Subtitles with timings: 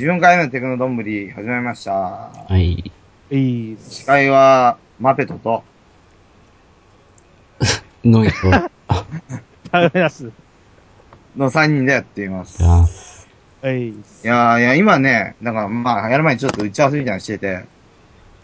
[0.00, 1.92] 14回目のテクノどんぶり始めました。
[1.92, 2.90] はい。
[3.30, 4.06] いいっ司す。
[4.06, 5.62] 会は、マペトと、
[8.02, 8.34] ノイと、
[9.70, 10.32] 食べます。
[11.36, 12.62] の3人でやっています。
[12.62, 12.88] は
[13.64, 14.26] いっす。
[14.26, 17.64] やーいや、今ね、だからまあ、やる前にちょっと打ち合わせみたいなのしてて、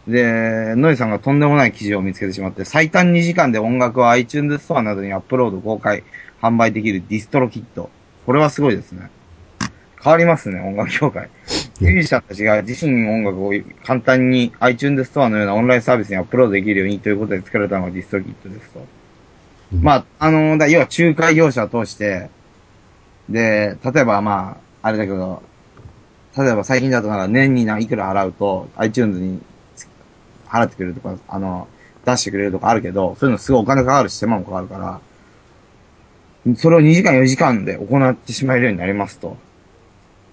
[0.07, 6.05] で、ノイさんがとんでもない記事を見つけてしまって、最短2時間で音楽を iTunes ストアなどにアップロード公開、
[6.43, 7.89] 販売できるディストロキット。
[8.27, 9.11] これはすごいですね。
[10.07, 11.29] 変わりますね、音楽業界。
[11.81, 13.53] ミュージシャンたちが自身の音楽を
[13.83, 18.87] 簡単に iTunes ストアのようなオンラインサービスにアップロードできるようにということで作られたのがディストロキットですと。
[19.73, 22.31] うんまあ、あのだ要は仲介業者を通して、
[23.29, 25.43] で、例えばまあ、あれだけど、
[26.39, 29.41] 例えば最近だとなんか年に何いくら払うと iTunes に
[30.47, 31.67] 払ってくれるとか、あの、
[32.05, 34.79] 出してくれるとかあるけど、そういうのすごいお金かかるし手間もかかるか
[36.45, 39.37] ら、それを2時間4時間で行ってしまえるようになりますと。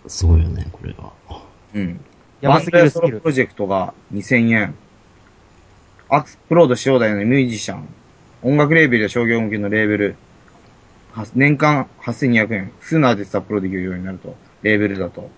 [0.08, 1.14] すごいよね、これは。
[1.76, 2.00] うん。
[2.42, 3.26] やばすぎるスキルバンドやソロプ。
[3.26, 4.76] ロジェクトが2000円。
[6.10, 7.88] アップロードし放題のミュージシャン。
[8.42, 10.16] 音楽レーベルや商業向けのレーベル。
[11.14, 12.66] は年間8200円。
[12.80, 14.36] 複数のアーティストアップロードできるようになると。
[14.62, 15.30] レーベルだと。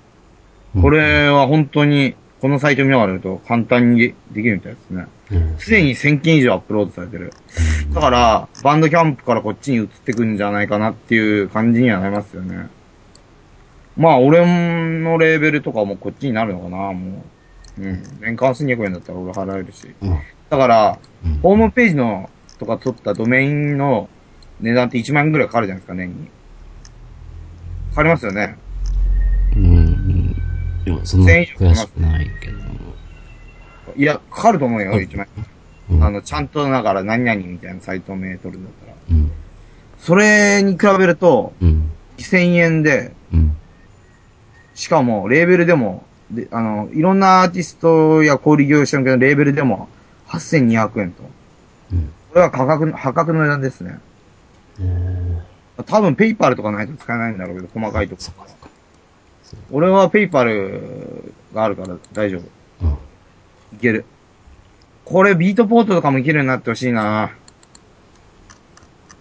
[0.82, 5.08] これは本当に、このサイト見ながらやると簡単にできるみたいですね。
[5.32, 7.34] うん、すでに1000件以上アップロードされてる。
[7.94, 12.68] だから、バンドキャンプからこっちに移ってくんじゃないかなっていう感じにはなりますよね。
[13.98, 17.24] まあ、俺のレーベルとかもこっちになるのかな、も
[17.78, 17.82] う。
[17.82, 18.04] うん。
[18.20, 19.94] 年間1200円だったら俺払えるし。
[20.02, 22.30] うんだから、うんホームページの、
[22.60, 24.08] とか取ったドメインの
[24.62, 26.28] 値段って1万円ぐらいかかるじゃないですか、年に。
[27.90, 28.58] かかりますよね。
[29.56, 30.36] うん。
[30.86, 32.58] いや、そんな1000以上悔しくないけど。
[33.96, 35.28] いや、かかると思うよ、うん1万
[35.90, 35.98] 円。
[35.98, 38.94] うん、あの、ちゃんとだから何々みたいなサイト名取るんだったら。
[39.10, 39.32] うん。
[40.00, 41.90] それに比べると、うん。
[42.18, 43.58] 2000円で、うん。
[44.76, 49.88] しかも、レーベルでも、で、あの、いろんなアーティストや小売業者向けのレーベルでも、
[50.28, 51.24] 8200円と。
[51.94, 52.14] うん。
[52.30, 54.00] これは価格の、破格の値段ですね。
[54.82, 58.70] えー、多分、ペイパルとかないと使えないんだろうけど、細かいとこそっかそっか。
[59.72, 62.42] 俺はペイパルがあるから大丈夫。
[62.82, 62.92] うん。
[62.92, 64.06] いける。
[65.06, 67.32] これ、ビートポートとかもいけるようになってほしいな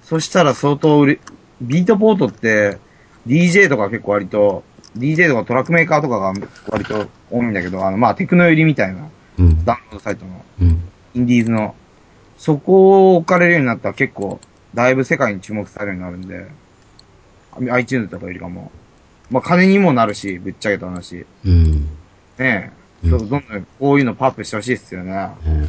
[0.03, 1.21] そしたら相当売れ、
[1.61, 2.79] ビートポートって、
[3.27, 4.65] DJ とか結構割と、
[4.97, 6.33] DJ とかトラックメーカーとかが
[6.69, 9.65] 割と多いんだけど、あの、まあ、テクノ寄りみたいな、うん。
[9.65, 10.81] ダウンロードサイトの、うん。
[11.15, 11.75] インディーズの、
[12.39, 14.41] そこを置かれるようになったら結構、
[14.75, 18.71] だいぶ世界に注目されるようになるんで、iTunes とかよりかも、
[19.31, 21.27] まあ、金にもなるし、ぶっちゃけた話。
[21.45, 21.73] うん。
[21.73, 21.89] ね
[22.39, 22.71] え。
[23.05, 25.13] うんそう、どんどんこういうのパップしてほしいっすよね。
[25.45, 25.69] えーうん。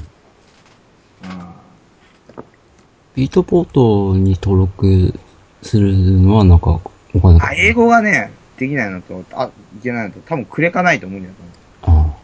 [3.16, 5.14] ビートポートに登録
[5.62, 6.80] するのはなんか、
[7.14, 12.10] お金かあ、英語がね、できないのと、あ、いけないのと、多分クレかないと無理だと思う。
[12.12, 12.16] あ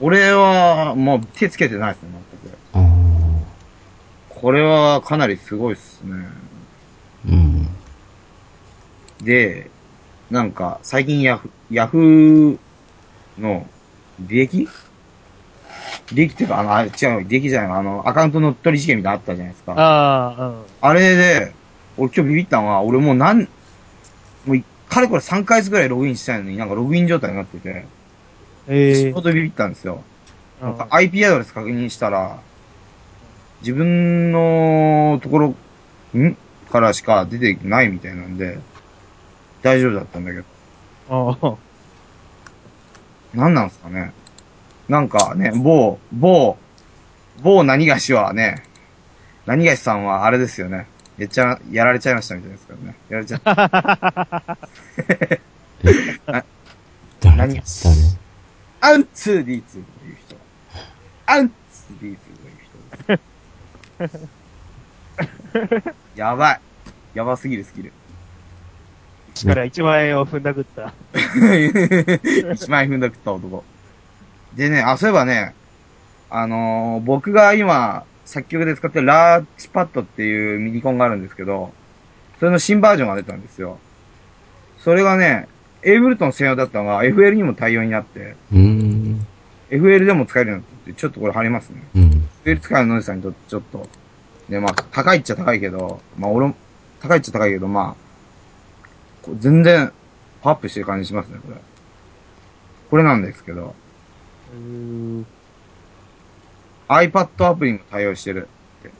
[0.00, 2.08] 俺は、もう手つけてないっすね、
[2.42, 2.58] 全く。
[2.72, 2.80] あ。
[2.80, 6.26] あこれはかなりすごいっすね。
[7.26, 7.28] あ。
[7.28, 7.68] うん。
[9.22, 9.70] で、
[10.30, 12.58] なんか、最近ヤフ、ヤフー
[13.38, 13.66] の、
[14.26, 14.68] 履歴
[16.08, 19.72] 履歴っていうか、あの、あ違う、履歴じゃないあの、アカウント乗っ取り事件みたいなのあったじゃないですか。
[19.72, 20.62] ああ、うん。
[20.80, 21.52] あれで、
[21.96, 23.48] 俺今日ビビったのは、俺もうなん、もうい、
[24.94, 27.84] かれこれ3ヶ月ぐらいログインしたいのになんかログイン状態になってて、
[28.68, 30.04] ええちょうどビビったんですよ。
[30.62, 30.64] ー。
[30.64, 32.38] なんか IP アドレス確認したら、
[33.60, 35.54] 自分のところ、
[36.16, 36.36] ん？
[36.70, 38.58] からしか出てないみたいなんで、
[39.62, 40.44] 大丈夫だったんだけど。
[41.10, 41.56] ああ。
[43.34, 44.12] 何なんすかね。
[44.88, 46.56] なんかね、某、某、
[47.42, 48.62] 某何がしはね、
[49.44, 50.86] 何がしさんはあれですよね。
[51.18, 52.96] やっちゃ、やられちゃいましたみたいですからね。
[53.08, 54.58] やられちゃった。
[57.20, 57.54] 誰何？
[57.54, 57.64] 誰？
[58.80, 60.36] アンツー D2 という人。
[61.26, 63.18] アンツー D2 という
[63.98, 64.28] 人です。
[66.16, 66.60] やばい。
[67.14, 67.92] やばすぎるスキル。
[69.42, 70.92] から1万円を踏んだくった。
[72.52, 73.64] 一万円踏んだくった男。
[74.54, 75.54] でね、あ、そういえばね、
[76.30, 81.72] あのー僕が今、作曲で使ってるラーチパッドっていうミニコンがあるんですけど、
[82.38, 83.78] それの新バージョンが出たんですよ。
[84.78, 85.48] それがね、
[85.82, 89.26] エイブルトン専用だったのが FL にも対応になって、うーん。
[89.70, 91.82] FL でも使えるようになってて、ちょっとこれ貼りますね。
[91.94, 92.28] うん。
[92.44, 93.88] FL 使うノイズさんにとってちょっと、
[94.48, 96.54] ね、まあ、高いっちゃ高いけど、まあ、俺も、
[97.00, 99.92] 高いっちゃ高いけど、まあ、全然、
[100.42, 101.56] パワーアップしてる感じしますね、これ。
[102.90, 103.74] これなんですけど、
[104.54, 104.60] うー
[105.20, 105.26] ん。
[106.88, 108.48] iPad アプリも対応してる。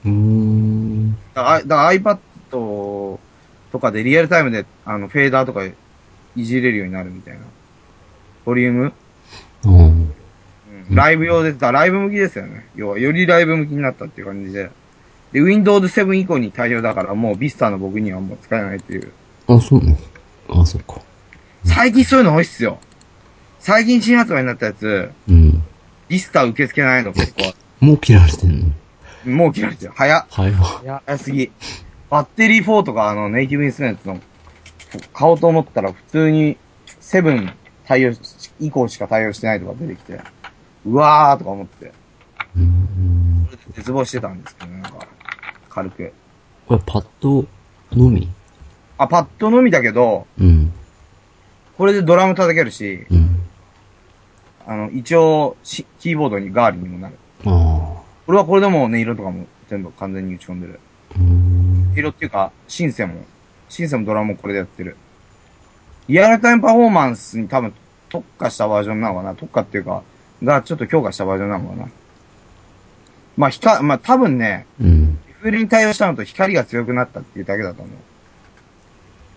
[0.05, 1.13] うーん。
[1.35, 2.19] だからだから iPad
[2.51, 7.41] とかでリアルタイムで、あの、フェーダーとかいじれるようになるみたいな。
[8.45, 8.93] ボリューム、
[9.65, 9.79] うん。
[9.79, 10.15] うん
[10.91, 12.67] ライブ用で、だライブ向きですよね。
[12.77, 14.71] 要は、よりライブ向きになったっていう感じで。
[15.33, 19.11] で、Windows 7以降に対応だから、もう Vista の僕にはもう使えないっていう。
[19.49, 19.97] あ、そうなの
[20.61, 21.01] あ、そっか。
[21.65, 22.79] 最近そういうの多いっすよ。
[23.61, 25.63] 最近新発売になったやつ、うん。
[26.11, 27.55] Vista 受け付けないの結構。
[27.85, 28.75] もう切られてん
[29.27, 29.33] の？
[29.37, 29.93] もう切られてる。
[29.95, 30.27] 早っ。
[30.31, 30.81] 早いわ。
[30.83, 31.53] いや、早すぎ。
[32.11, 34.21] バッテリー4とかあのネイティブインストメントの
[35.13, 36.57] 買おうと思ったら普通に
[37.01, 37.55] 7
[37.87, 40.21] 対応し、以降しか対応してないとか出てきて、
[40.87, 41.93] うわーとか思って、
[42.57, 43.47] うん。
[43.51, 45.07] それで絶望してたんですけどね、なんか、
[45.69, 46.13] 軽く。
[46.67, 47.45] これパッド
[47.93, 48.31] のみ？
[48.97, 50.73] あ、パッドのみだけど、うん。
[51.77, 53.41] これでドラム叩けるし、うん。
[54.67, 57.19] あの、一応し、キーボードにガーリにもなる。
[57.45, 57.74] ああ。
[58.27, 60.81] これはこれでも音色とかも全部完全に打ち込んでる。
[61.17, 61.93] うん。
[61.97, 63.15] 色っていうか、シンセも、
[63.69, 64.97] シンセもドラムもこれでやってる。
[66.09, 67.73] リアルタイムパフォーマンスに多分
[68.09, 69.35] 特化したバージョンなのかな？
[69.35, 70.03] 特化っていうか、
[70.43, 71.89] がちょっと強化したバージョンなのかな？
[73.37, 75.19] まあ、光、まあ多分ね、うん。
[75.27, 77.97] リフレに対応したのと光が強くなったっていうだけだと思う。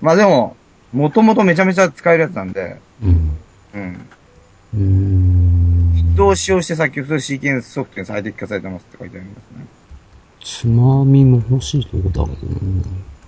[0.01, 0.55] まあでも、
[0.93, 3.37] もともとめちゃめちゃ使えるやつなんで、うん。
[3.73, 4.09] うん。
[4.73, 6.13] うーん。
[6.13, 9.65] 人を使用して作曲するシーケンスソフトに最適化されてますって書いてありますね。
[10.43, 12.83] つまみも欲しいとこだけどね。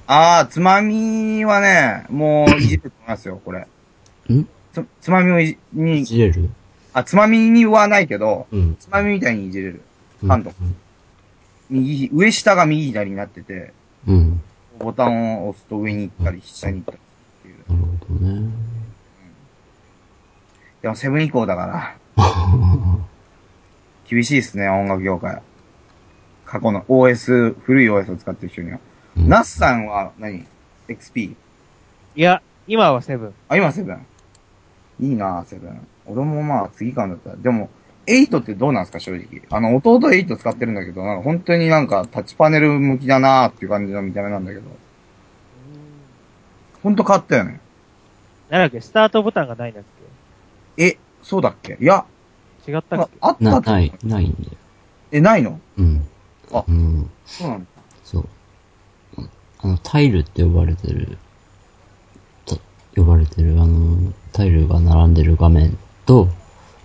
[0.07, 3.67] あー、つまみはね、もういじると思いますよ、これ。
[4.33, 4.47] ん？
[4.73, 6.49] つ、つまみをいじ、にい、じれる？
[6.93, 8.77] あ、つまみにはないけど、うん。
[8.79, 9.81] つまみみたいにいじれる。
[10.23, 10.53] うんハンド
[11.69, 13.73] 右、上下が右左になってて、
[14.07, 14.41] うん。
[14.79, 17.55] ボタンを押すと上に行ったり、下に行ったりっていう。
[17.69, 18.49] なるほどね。
[20.81, 22.25] でもセブン以降だから、
[24.07, 25.41] 厳しいですね、音楽業界。
[26.45, 28.79] 過去の OS、古い OS を使ってる人には。
[29.17, 30.45] うんナスさんは何
[30.87, 31.35] ?XP?
[32.15, 33.33] いや、今はセブン。
[33.49, 34.05] あ、今セブン。
[34.99, 35.87] いいなセブン。
[36.05, 37.35] 俺もまあ次からだったら。
[37.35, 37.69] でも、
[38.07, 39.41] 8ってどうなんですか正直。
[39.49, 44.63] あの、弟8使ってるんだけど、なんか本当になんかタッチパネル向きだなーっていう感じの見た目なんだけど。
[46.81, 47.59] ほんと変わったよね。
[48.49, 49.83] なんだっけ、スタートボタンがないんだっ
[50.79, 51.77] え、そうだっけ？
[51.79, 52.05] いや、
[52.65, 53.17] け違ったまっけ？
[53.19, 54.51] な、あったってない、ないんだよ。
[55.11, 55.59] え、ないの？
[55.77, 56.07] うん。
[56.51, 57.09] あうん。
[57.25, 57.65] そうなんだ。
[58.03, 58.27] そう。
[59.61, 61.17] あの、タイルって呼ばれてる、
[62.45, 62.59] と
[62.95, 66.29] 呼ばれてる、あの、タイルが並んでる画面と、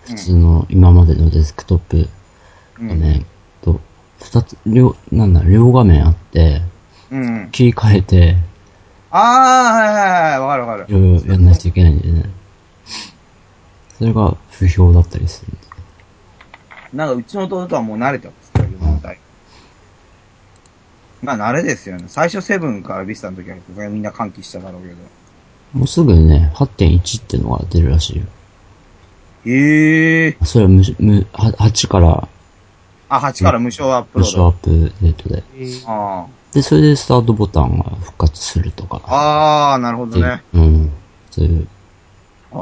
[0.03, 2.09] 普通の今までのデスクトップ
[2.79, 2.87] うん。
[2.89, 3.25] 画面
[3.61, 3.79] と、
[4.19, 6.61] 二つ、両、なんだ、両画面あって、
[7.09, 7.51] うんうん。
[7.51, 8.35] 切り替えて、
[9.09, 10.85] あー、はいはいはい、わかるわかる。
[10.89, 12.23] いろいろやんないといけないんだよね。
[13.97, 15.53] それが不評だったりする。
[16.93, 18.45] なんかうちの弟はもう慣れてます。
[21.25, 22.05] まあ慣れですよね。
[22.07, 23.57] 最初セブンからビスタの時は
[23.89, 24.95] みんな歓喜しただろうけど。
[25.73, 28.25] もうすぐね、8.1ってのが出るらしいよ。
[29.45, 30.45] ええー。
[30.45, 32.27] それは無、無、は8から
[33.09, 34.43] あ、8から無償アップロード。
[34.43, 35.43] 無償アップデートで。
[35.55, 39.01] えーあで、それでスタートボタンが復活するとか。
[39.05, 39.73] あ。
[39.73, 40.41] あー、なるほどね。
[40.53, 40.91] うん。
[41.31, 41.67] そういう。
[42.53, 42.59] ああ、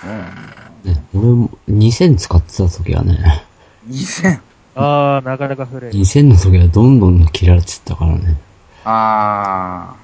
[0.00, 0.67] そうなんだ。
[0.84, 3.44] ね、俺も2000使ってた時はね、
[3.88, 4.40] 2000。
[4.74, 5.90] あー、なかなか古い。
[5.90, 8.36] 2000の時はどんどん切られてったからね。
[8.84, 9.96] あ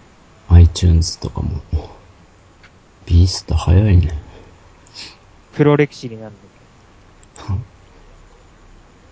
[0.49, 1.61] iTunes とかも。
[3.07, 4.19] ビースト早いね。
[5.55, 6.39] 黒歴史になるんだ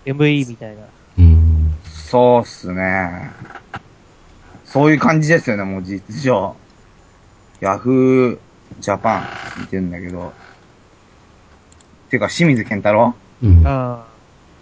[0.05, 0.17] けど。
[0.23, 0.81] ME みたいな。
[1.19, 1.73] うん。
[1.85, 3.31] あ、そうっすね。
[4.65, 6.55] そういう感じですよね、もう実情。
[7.61, 8.37] ヤフー
[8.79, 9.27] ジャパン
[9.61, 10.33] 見てんだけど。
[12.13, 13.15] てか、清水健太郎？
[13.41, 13.63] うん。
[13.65, 14.05] あ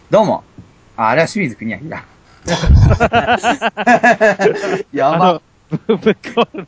[0.10, 0.46] どうも。
[0.96, 2.06] あ、あれは清水国明だ。
[2.46, 4.86] ー。
[4.96, 5.30] やば。
[5.30, 6.66] あの、ブブックオフの、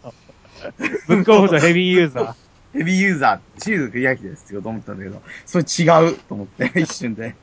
[1.08, 2.36] ブックオフのヘビーユーザー。
[2.74, 7.34] ヘビーユーザー、清水国明ですって言おうと思ったんだけど、それ違うと思って、 一瞬で。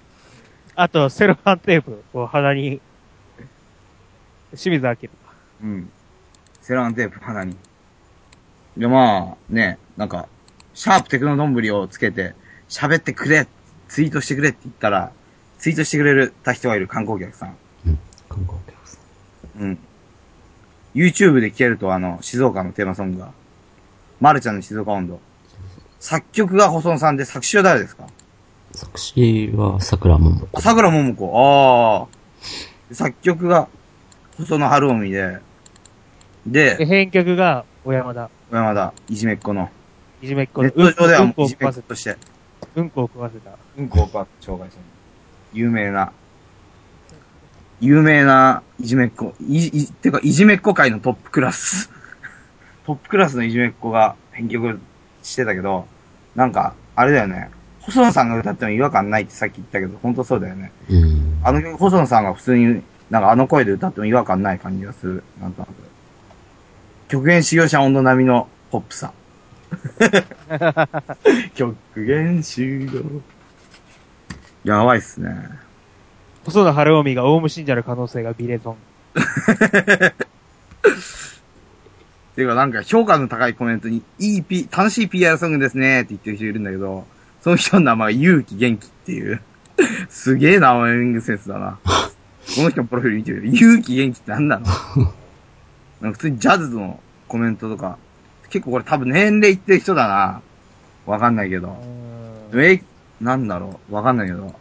[0.74, 2.82] あと、セロハンテープを鼻に、
[4.50, 4.96] 清水明。
[5.62, 5.90] うん。
[6.60, 7.56] セランテープ鼻に。
[8.76, 10.28] で、まあ、ね、なんか、
[10.74, 12.34] シャープテクノどんぶりをつけて、
[12.70, 13.46] 喋ってくれ
[13.88, 15.12] ツイートしてくれって言ったら、
[15.58, 17.56] ツイートしてくれるた人がいる観光客さん。
[17.86, 17.98] うん。
[18.28, 18.98] 観光客さ
[19.58, 19.62] ん。
[19.62, 19.78] うん。
[20.94, 23.32] YouTube で聴けると、あの、静岡のテーマソングが、
[24.20, 25.20] まるちゃんの静岡温度。
[25.98, 28.06] 作曲が細野さんで、作詞は誰ですか？
[28.72, 30.48] 作詞は桜桃子。
[30.52, 32.08] あ、桜桃子。
[32.08, 32.08] あ
[32.92, 32.94] あ。
[32.94, 33.68] 作曲が、
[34.36, 35.38] 細野晴臣で、
[36.46, 38.30] で、で、編曲が、小山田。
[38.50, 39.68] 小山田、いじめっ子の。
[40.22, 41.68] いじめっ子ネのット上ではもういじめ。
[41.68, 42.16] っ子として、
[42.76, 43.50] うんこを食わせた。
[43.76, 44.82] うんこを食わせ障害者に。
[45.52, 46.12] 有名な、
[47.80, 51.90] 有名ないじめっ子、い、い、てか、いじめっ子界のトップクラス。
[52.86, 54.80] トップクラスのいじめっ子が編曲
[55.22, 55.86] してたけど、
[56.34, 57.50] なんか、あれだよね。
[57.80, 60.70] 細野さんが歌っても違和感ないってさっき言ったけど、本当そうだよね。
[60.88, 61.40] うん。
[61.42, 65.24] あの曲、細野さんが普通に、なんかあの声で歌っても違和感ない感じがする。
[65.40, 65.70] なんとなく。
[67.08, 69.12] 極限使用者温度並みのポップさ。
[71.54, 73.02] 極限使用。
[74.64, 75.50] やばいっすね。
[76.44, 78.76] 細田晴臣がオウム信者の可能性がビレゾン。
[82.40, 87.06] ていうかなんか評価の高いコメントに、いい P、楽しい PR ソングですねって言ってる人いるんだけど、
[87.42, 89.42] その人の名前が勇気元気っていう。
[90.08, 91.78] すげえな、ワーミングセンスだな。
[91.84, 93.46] この人のプロフィール見てる。
[93.46, 94.66] 勇気元気ってなんなの？
[96.00, 97.98] なんか普通にジャズのコメントとか、
[98.50, 100.42] 結構これ多分年齢いってる人だな。
[101.06, 101.76] わかんないけど。
[102.54, 102.82] え、
[103.20, 104.54] なんだろうわかんないけど。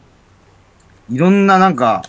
[1.10, 2.04] いろんななんか、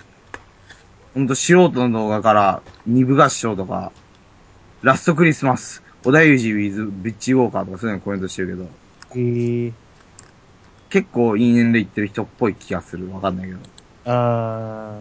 [1.15, 3.93] ほんと素人の動画から、二部合唱とか、
[4.83, 8.69] ラストクリスマス、小田裕二 with ビッチウォーカーとかそういうのコメントしてるけど、
[9.13, 9.73] えー、
[10.91, 13.13] 結構いい年齢いってる人っぽい気がする。
[13.13, 13.59] わかんないけど。
[14.05, 14.99] あ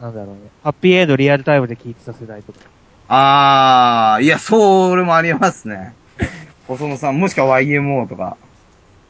[0.00, 0.50] ー、なんだろうね。
[0.62, 2.58] ハッピーエイドリアルタイムで聞いてた世代とか。
[3.08, 5.94] あー、いや、それもありますね。
[6.66, 8.36] 細野さん、もしくは YMO とか。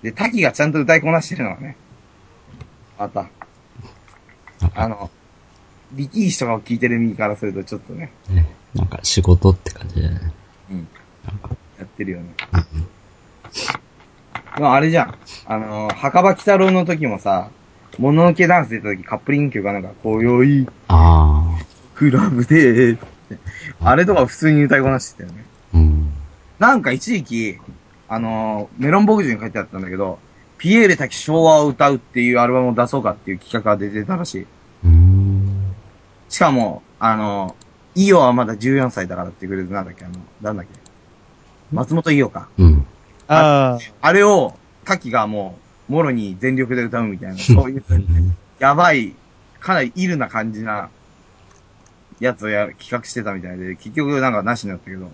[0.02, 1.76] で、滝がちゃんと歌いこなしてるのはね。
[2.96, 3.28] また。
[4.74, 5.10] あの、
[5.92, 10.32] 力士とかを聞いてる身からするとちょっとね、ね、なんか仕事って感じだよね。
[10.70, 10.88] うん、
[11.78, 12.34] やってるよね。
[14.60, 15.18] まあ、あれじゃん。
[15.46, 17.50] あの、墓場鬼太郎の時もさ、
[17.98, 21.58] もののけダンス出た時カップリング曲がなんか、今宵、あ
[21.94, 22.96] クラブで、
[23.34, 23.42] っ て
[23.80, 25.44] あれとか普通に歌いこなしてたよね。
[25.74, 26.12] ー、うん。
[26.58, 27.58] なんか一時期、
[28.08, 30.18] あのーメロン牧場に書いてあったんだけど、
[30.56, 34.42] ピエール滝昭和を歌うっていうアルバムを出そうかっていう企画が出てたらしい。
[34.42, 35.74] うーん。
[36.28, 40.72] しかも、あのー、イオはまだ14歳だからってくれてなんだっけあの、なんだっけ
[41.72, 42.48] 松本伊代か。
[42.58, 42.86] うん。
[43.28, 44.54] あー、あれを、
[44.84, 45.58] 滝がも
[45.88, 47.84] う、もろに全力で歌うみたいな、そういう、
[48.58, 49.14] やばい、
[49.60, 50.90] かなりイルな感じな、
[52.20, 55.10] やつをや、企画してたみたいで、結局なんかなしになったけど、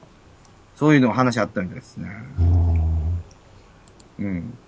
[0.77, 2.09] そういうの話あったみたいですね。
[4.19, 4.59] うん。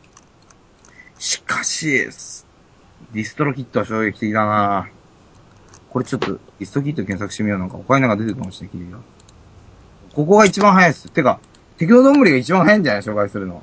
[1.19, 2.09] しかし、
[3.13, 4.89] ディストロキットは衝撃的だな
[5.91, 8.99] これちょっと、ディストロキット検索してみようなんか他になんか出てるかもしれない、が。
[10.15, 11.09] ここが一番早いです。
[11.11, 11.41] てか、
[11.79, 13.63] 敵のどんぐりが一番早いんじゃない紹介するの？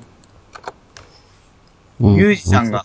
[2.00, 2.84] うんミュージシャンが。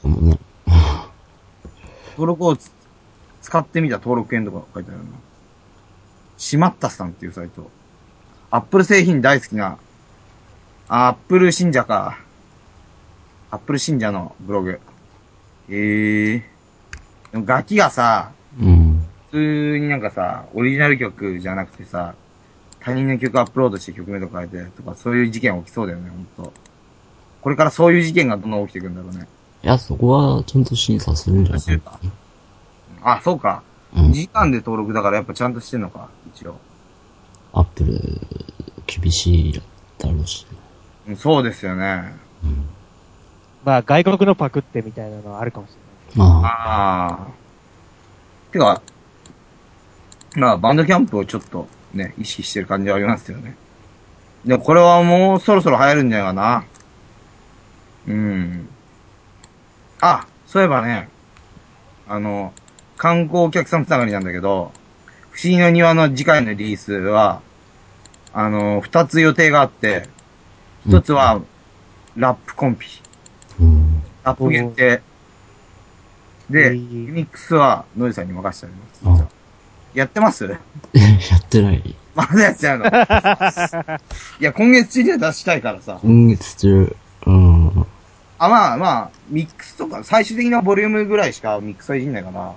[2.11, 2.71] 登録をつ
[3.41, 5.05] 使ってみた登録券とか書いてあるな。
[6.39, 7.69] しまったさんっていうサイト。
[8.49, 9.77] アップル製品大好きな、
[10.87, 12.17] アップル信者か。
[13.51, 14.79] アップル信者のブログ。
[15.69, 17.31] ええー。
[17.33, 19.05] でも楽器がさ、うん。
[19.31, 22.15] 普通になんかさ、オリジナル曲じゃなくてさ、
[22.79, 26.53] 他人の曲アップロードして曲名とか変えてとか、そういう事件起きそうだよね、ほんと。
[27.41, 29.27] これからそういう事件がどんどん起きていくんだろうね。
[29.61, 31.99] いや、そこはちゃんと審査するんじゃないか
[33.01, 33.61] あ、そうか。
[33.95, 36.55] うん2時間で登録だからやっぱちゃんとしてんのか、一応。
[37.53, 37.99] アップル、
[38.85, 39.61] 厳しい
[39.97, 40.45] だろうし。
[41.07, 42.13] うんそうですよね。
[42.43, 42.65] うん。
[43.65, 45.75] まあ外国のパクってみたいなのはあるかもしれ
[46.15, 47.27] まあ、ああ。
[48.51, 48.81] てか、
[50.35, 53.55] まあ、バンドキャンプをちょっとね、意識してる感じはありますよね。
[54.45, 56.65] でもこれはもうそろそろ流行るんじゃないかな。
[58.07, 58.69] うん。
[60.01, 61.09] あ、そういえばね、
[62.07, 62.53] あの、
[62.99, 64.73] 観光お客さんつながりなんだけど、
[65.31, 67.41] 不思議の庭の次回のリリースは、
[68.33, 70.09] あの、二つ予定があって、
[70.85, 71.41] 一つは、
[72.17, 72.87] ラップコンピ。
[73.61, 74.03] うん。
[74.23, 75.01] ラップ限定。
[76.49, 79.23] で、へーユニックスはノイさんに任せてあります。
[79.23, 79.27] あ
[79.93, 80.45] やってます？
[80.45, 80.57] や
[81.37, 81.95] ってない。
[82.15, 82.85] まだやっちゃうの？
[84.41, 85.99] いや、今月中には出したいからさ。
[86.03, 86.95] 今月中、
[87.27, 87.85] うん。
[88.39, 92.53] あ、まあまあ、ミックスとか、最終的なボリュームぐらいしかミックスはいじんないから。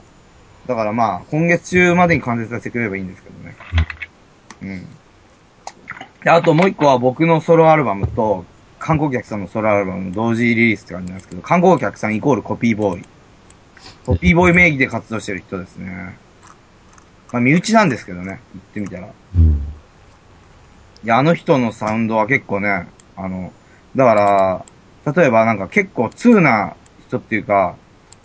[0.66, 3.57] だからまあ、今月中までに完成させてくれればいいんですけどね。
[4.62, 4.87] うん。
[6.23, 8.45] で、あともう一個は僕のソロアルバムと、
[8.78, 13.04] 観光客さんのソロアルバムの同時リリースって感じなんですけど、観光客さんイコールコピーボーイ。
[14.07, 16.16] コピーボーイ名義で活動してる人ですね。
[17.33, 19.07] まあ、身内なんですけどね、言ってみたら。
[19.07, 19.11] い
[21.04, 23.52] や、あの人のサウンドは結構ね、あの、
[23.97, 24.14] だか
[25.04, 26.76] ら、例えばなんか結構通な
[27.09, 27.75] 人っていうか、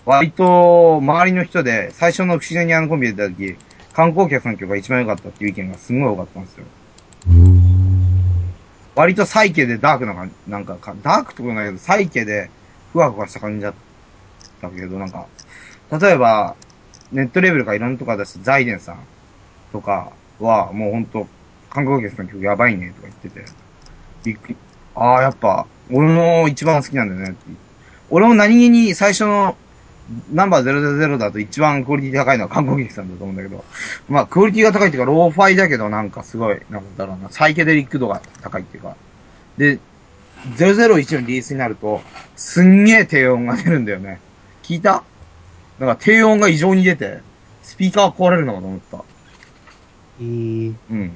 [0.08, 3.58] 割と周りの人で最初の不自然にあのコンビで出た時、
[3.92, 6.66] 観光客の曲が一番良かったっていう意見がすごい多かったんですよ。
[8.96, 12.50] 割とサイケでダークな感じ、なんかか、ダークとかないけど、サイケで
[12.94, 13.74] ふわふわした感じだっ
[14.62, 15.28] たけど、なんか、
[16.00, 16.56] 例えば、
[17.12, 19.00] ネットレベルかいろんなとこ出したザイデンさん
[19.74, 21.28] とかは、もうほんと、
[21.70, 23.46] 観光客の曲やばいねとか言ってて、
[24.24, 24.56] びっくり。
[24.96, 27.40] ああ、やっぱ、俺の一番好きなんだよねって。
[28.10, 29.58] 俺も何気に最初の
[30.32, 33.66] ナンバー000だと一番クオリティ高いのは韓国劇さんだと思うんだけど、
[34.08, 38.96] まあクオリティが高いっていうか、ローファイだけどなんかすごい、なんだろうな、サイケデリック度が高いっていうか。
[39.58, 39.80] で、
[40.56, 42.02] 001のリリースになると、
[42.36, 44.22] すんげえ低音が出るんだよね。
[44.64, 45.04] 聞いた？
[45.80, 47.20] なんか低音が異常に出て、
[47.64, 49.04] スピーカー壊れるのかと思った。
[50.20, 51.12] えー、うん。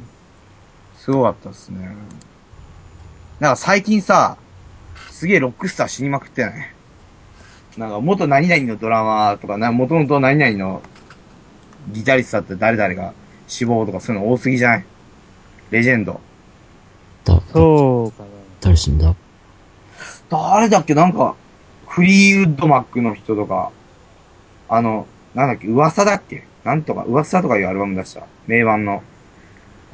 [0.98, 1.96] すごかったっすね。
[3.40, 4.38] なんか最近さ、
[5.10, 6.74] すげえロックスター死にまくってない？
[7.82, 10.84] なんか元何々のドラマーとか、な、元々何々の
[11.92, 13.14] ギタリストだって誰々が
[13.48, 14.86] 死亡とかそういうの多すぎじゃない？
[15.72, 16.22] レジェンド。
[17.26, 18.30] だ、そうかな。
[18.62, 19.16] 誰死んだ？
[20.30, 20.94] 誰だっけ？
[20.94, 21.36] なんか、
[21.88, 23.72] フリーウッドマックの人とか、
[24.70, 25.68] あの、なんだっけ？
[25.68, 26.44] 噂だっけ？
[26.64, 28.28] なんとか、噂とかいうアルバム出した。
[28.46, 29.02] 名盤の、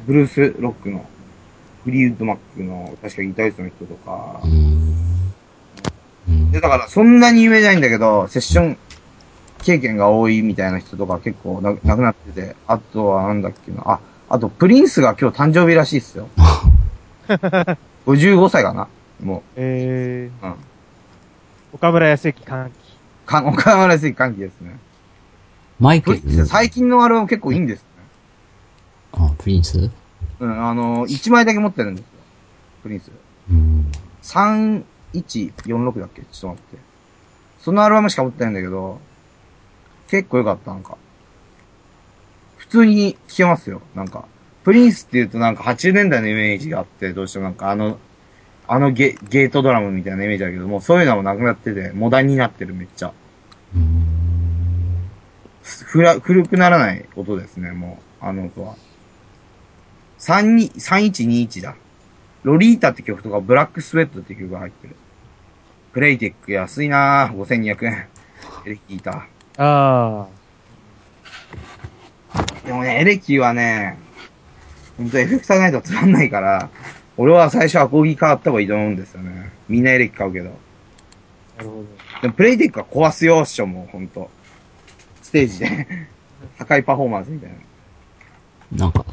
[0.06, 1.06] ブルースロックの、
[1.86, 4.42] フリーウッドマックの、確かギタリストの人とか。
[4.44, 4.87] うー、ん。
[6.28, 8.78] うんで、だからそんなに有名じゃないんだけど、セッション
[9.64, 16.28] 経験が多いみたいな人とか結構な亡くなってて、あとはなんだっけな、あ、あとプリンスが今日誕生日らしいっすよ。
[18.06, 18.88] 55歳かな
[19.22, 20.50] もえー、う。
[20.50, 20.56] うん。
[21.74, 22.98] 岡村康之歓喜。
[23.26, 24.78] か、岡山らしい歓喜ですね。
[25.80, 27.86] マイケル最近のアルバム結構いいんですね。
[29.14, 29.92] あ、プリンス？
[30.40, 32.12] うん、あの、1枚だけ持ってるんですよ。
[32.84, 33.12] プリンス。
[33.52, 33.92] うん。
[35.14, 36.22] 146だっけ？
[36.24, 36.78] ちょっと待って。
[37.60, 39.00] そのアルバムしか持ってないんだけど、
[40.08, 40.98] 結構良かった、なんか。
[42.58, 44.26] 普通に聴けますよ、なんか。
[44.64, 47.98] プリンスって言うとなんか80年代のイメージがあって、どうしてもなんかあの、
[48.68, 53.14] あのゲゲートドラムみたいなイメージだけど、もうそういうのもなくなってて、モダンになってるめっちゃ。
[55.64, 58.76] ふら、古くならない音ですね、もう、あの音は。
[60.20, 61.76] 32 3121だ。
[62.48, 64.96] ロリータって曲とか、ブラックスウェットって曲が入ってる。
[65.92, 68.08] プレイテック安いなぁ、5200円。
[68.66, 72.66] エレキギタあー。
[72.66, 73.98] でもね、エレキはね、
[74.98, 76.70] ほんとエフェクターないとつまんないから、
[77.18, 79.52] 俺は最初アコギ買った方がいいと思うんですよね。
[79.68, 80.58] みんなエレキ買うけど。
[81.58, 81.84] あ、なるほど。
[82.22, 84.30] でもプレイテックは壊すよ、師匠も、ほんと。
[85.22, 86.08] ステージで。
[86.58, 87.50] 高いパフォーマンスみたい
[88.72, 88.86] な。
[88.86, 89.06] なんか、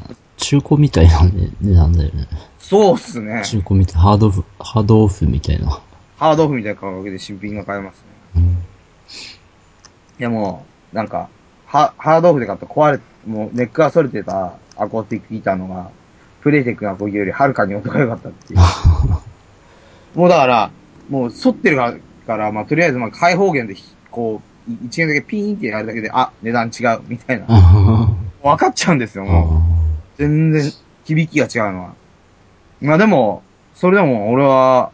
[0.45, 2.27] 中古みたいなね値段だよね。
[2.59, 3.41] そうっすね。
[3.43, 5.81] 中古みたい、ハードオフ、ハードオフみたいな。
[6.17, 8.03] ハードオフみたいな価格で新品が買えますね。
[8.35, 8.43] うん。
[8.43, 8.55] い
[10.19, 11.29] やもう、なんか、
[11.65, 15.89] ハハードオフで買った壊れ、もうネックが反れてたアコースティックギターのが、
[16.41, 18.59] プレイテックのアコギよりはるかに音が良かったっていう。
[20.13, 20.71] もうだから、
[21.09, 21.77] もう反ってる
[22.27, 27.47] から、まあとりあえずまあ開放弦でひ、こう、い一弦だけピーンってやるだけで、あ、値段違う、みたいな。
[28.43, 29.74] 分かっちゃうんですよ、もう。
[30.17, 30.71] 全然、
[31.05, 31.93] 響きが違うのは。
[32.81, 34.91] まあでも、それでも俺は、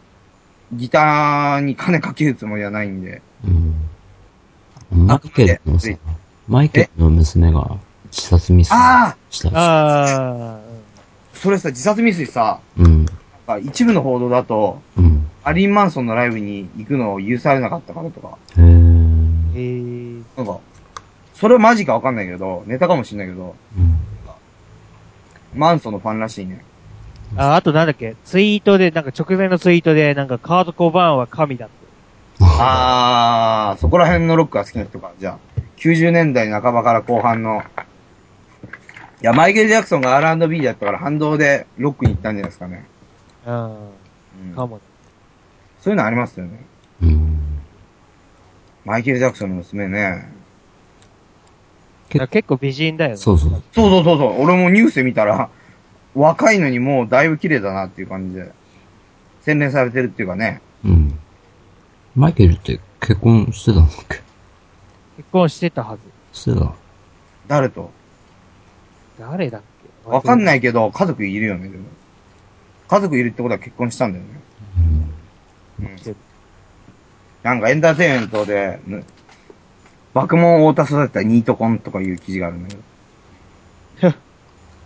[0.74, 3.22] ギターに金かけるつもりはないんで。
[3.46, 5.06] うん。
[5.06, 5.90] マイケルのさ、
[6.48, 7.78] マイケルの娘が
[8.12, 10.60] 自殺未遂ああしたああ、
[11.34, 12.82] それさ、自殺未遂さ、い。
[12.82, 13.06] うん。
[13.06, 15.28] なんか一部の報道だと、うん。
[15.44, 19.52] アリン・マンソンのライブに行くのを許されなかったからとか、へー。
[19.54, 20.60] えー、なんか、
[21.34, 23.98] それはマジかわかんないけど、ネタかもしんないけど、うん。
[25.54, 26.64] マンソンのファンらしいね。
[27.36, 31.76] あ、あとなんだっけ、ツイートで、なんか直前のツイートで、なんかカード・コバーンは神だって。
[32.44, 35.12] あー、そこら辺のロックが好きな人か。
[35.20, 37.64] じゃあ、90年代半ばから後半の、
[39.22, 42.86] いや、マイケル・ジャクソンが R&B だったから反動でロックに行ったんじゃないですかね。
[43.46, 43.74] うん、う
[44.52, 44.82] ん、かもね。
[45.82, 46.66] そういうのありますよね。
[47.04, 47.40] うん。
[48.86, 50.28] マイケル・ジャクソンの娘ね。
[52.20, 53.18] 結結構美人だよね。
[53.18, 53.50] そうそう。
[53.74, 54.42] そうそうそうそう。
[54.42, 55.50] 俺もニュースで見たら、
[56.14, 58.52] 若いのにもうだいぶ綺麗だなっていう感じで、
[59.42, 60.62] 洗練されてるっていうかね。
[60.84, 61.18] うん。
[62.16, 64.22] マイケルって結婚してたんだっけ？
[65.18, 66.02] 結婚してたはず。
[66.38, 66.74] してた。
[67.48, 67.92] 誰と？
[69.18, 69.62] 誰だっ
[70.06, 70.10] け？
[70.10, 70.44] わかんい。
[70.44, 71.86] ないけど、家族いるよね、でも。
[72.88, 74.30] 家族いるってことは結婚したんだよね。
[75.80, 75.86] うん。
[75.86, 76.16] うん。
[77.44, 79.04] なんかエンターテインメントで、ね、
[80.14, 82.82] 爆問太田育てたニートコンとかいう記事があるんだけど。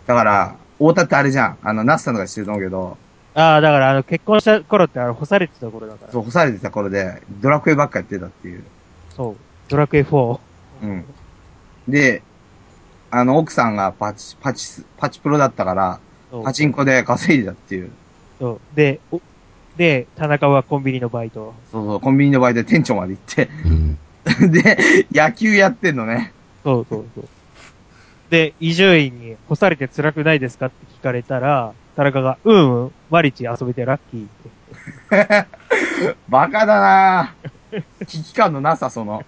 [0.05, 1.57] だから、太田ってあれじゃん。
[1.63, 2.97] あの、ナスさんとか知ってると思うけど、
[3.33, 6.11] ああ、だからあの、結婚した頃ってあれ干されてた頃だから。
[6.11, 8.63] そう、干されてた頃で、ドラクエばっかやってたっていう。
[9.09, 9.35] そう。
[9.67, 10.39] ドラクエ4。
[10.83, 11.05] うん。
[11.87, 12.21] で、
[13.11, 15.99] あの、奥さんがパチ、パチス、パチプロだったから、
[16.43, 17.91] パチンコで稼いでたっていう。
[18.39, 18.75] そう。
[18.75, 19.21] で、お
[19.75, 21.53] で、田中はコンビニのバイト。
[21.71, 23.97] そうそう、コンビニの場合で店長まで行って、うん。
[24.49, 26.33] で、野球やってんのね。
[26.63, 27.27] そうそうそう。
[28.29, 35.47] で、伊集院に干されて辛くないですかって聞かれたら、田中が、うんうん、マリチ遊べてラッキーって。
[36.27, 39.23] バカだなぁ危機感のなさ、その。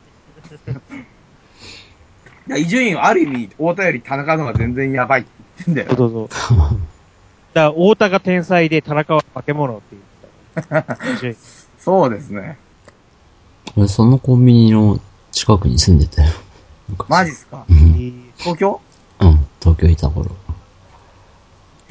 [2.47, 5.95] いや、伊集院はある意味、太田より田中の方が全然やばいって言ってんだよ。
[5.95, 6.57] そうそうそう。
[7.53, 9.95] だから、太田が天才で田中は化け物って
[10.55, 10.97] 言った。
[11.13, 11.35] 伊集院
[11.79, 12.57] そうですね。
[13.77, 14.99] 俺、そのコンビニの
[15.31, 16.31] 近くに住んでたよ。
[17.07, 17.65] マジっすか？
[18.37, 18.81] 東京？
[19.19, 20.31] うん、東京いた頃。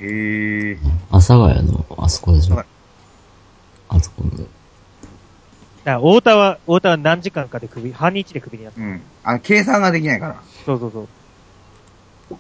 [0.01, 0.79] へえ。
[1.11, 2.66] 阿佐ヶ谷のあそこでしょはい。
[3.88, 4.31] あそこの。
[4.31, 4.46] だか
[5.85, 8.81] ら太田は、太田は何時間かで首、半日で首になった。
[8.81, 9.01] うん。
[9.22, 10.42] あの、計算ができないから。
[10.64, 11.09] そうそうそう。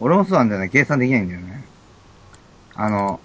[0.00, 0.68] 俺もそうなんだよね。
[0.68, 1.64] 計算できないんだよね。
[2.74, 3.20] あの、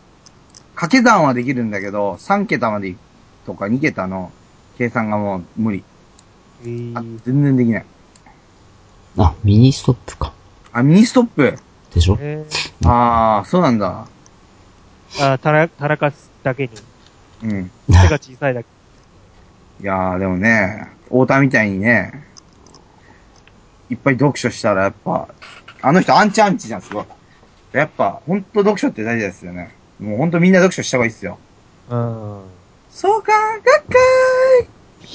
[0.76, 2.96] 掛け算はできるんだけど、3桁まで
[3.48, 4.32] とか2桁の
[4.78, 5.84] 計算がもう無理。
[6.62, 7.86] えーあ全然できない。
[9.18, 10.34] あ、ミニストップか。
[10.72, 11.58] あ、ミニストップ？
[11.94, 12.18] でしょ？
[12.20, 14.08] えーあー、そうなんだ。
[15.20, 16.70] あ、田中、田中だけに、
[17.44, 17.72] うん。
[17.88, 18.70] 手が小さいだけ。
[19.82, 22.24] いやー、でもね、太田みたいにね、
[23.90, 25.28] いっぱい読書したらやっぱ、
[25.82, 27.06] あの人アンチアンチじゃん、すごい。
[27.74, 29.76] やっぱ、ほんと読書って大事ですよね。
[30.00, 31.38] もうほんとみんな読書した方がいいっすよ。
[31.90, 32.42] うん。
[32.90, 33.84] そうか、がっか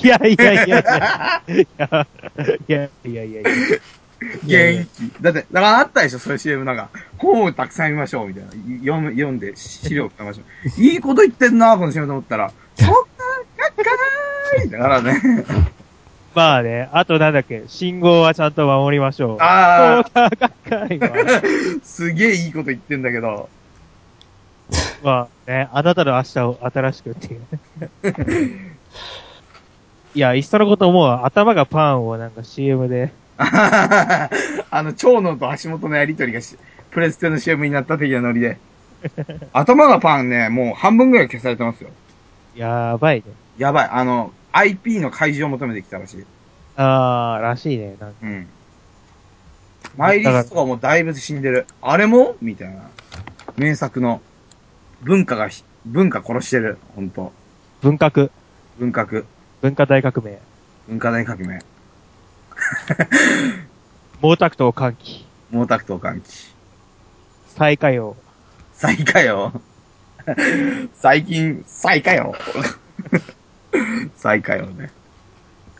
[0.03, 1.43] いやいやいやいや。
[1.49, 3.43] いや、いやいやいや。
[4.45, 5.23] 元気。
[5.23, 8.51] だって、だからあったでしょ、そういう CM なんか、本をたくさん読みましょう、みたいな。
[8.81, 10.43] 読む、読んで資料を読みましょ
[10.79, 10.83] う。
[10.83, 13.01] いいこと言ってんな、この CM と思ったら、そうか、
[13.71, 15.21] っかーいだからね。
[16.35, 19.39] まあね、あとなんだっけ、信号はちゃんと守りましょう。
[19.41, 21.09] ああそうか、っかりは。
[21.09, 23.49] ー、すげえいいこと言ってんだけど、
[25.03, 27.43] まあね、あなたの明日を新しくっていう。
[30.17, 33.13] いや、いっそのこと思うわ頭がパンをなんか CM で。
[33.37, 34.31] あ
[34.73, 36.57] の、長野と橋本のやりとりがし
[36.91, 38.57] プレステの CM になった的なノリで。
[39.53, 41.91] 頭がパンね、もう半分ぐらい消されてますよ。
[42.55, 43.25] やばいね。
[43.59, 43.89] やばい。
[43.93, 46.25] あの、IP の開示を求めてきたらしい。
[46.77, 47.97] あー、らしいね。
[48.01, 48.47] なんかうん。
[49.99, 51.67] マイリスとかもだいぶ死んでる。
[51.83, 52.37] あれも？
[52.41, 52.89] みたいな。
[53.59, 54.23] 名作の
[55.03, 56.79] 文化がひ、文化殺してる。
[56.95, 57.35] ほんと。
[57.83, 58.31] 文革、
[58.79, 59.25] 文革。
[59.63, 60.39] 文化大革命、
[60.89, 61.61] 文化大革命。
[64.23, 66.55] 毛沢東歓喜、毛沢東歓喜。
[67.57, 68.17] 再火曜。
[68.75, 69.53] 最下よ。
[70.95, 72.35] 最近、最下よ。
[74.17, 74.91] 最下よね。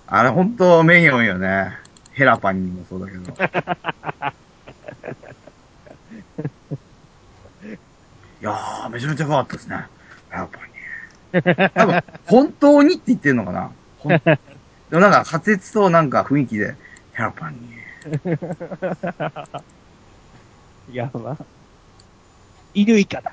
[0.07, 1.77] あれ本当メニョンよね。
[2.13, 3.23] ヘラパンにもそうだけど。
[8.41, 9.87] いやー、めちゃめちゃ変わったですね。
[10.31, 11.71] ヘラパンに。
[11.75, 13.71] 多分、本当にって言ってんのかな？
[13.99, 14.39] ほんで
[14.93, 16.75] もなんか、滑舌となんか雰囲気で、
[17.13, 17.77] ヘラパンに。
[20.95, 21.37] やば。
[22.73, 23.33] 犬以下だ。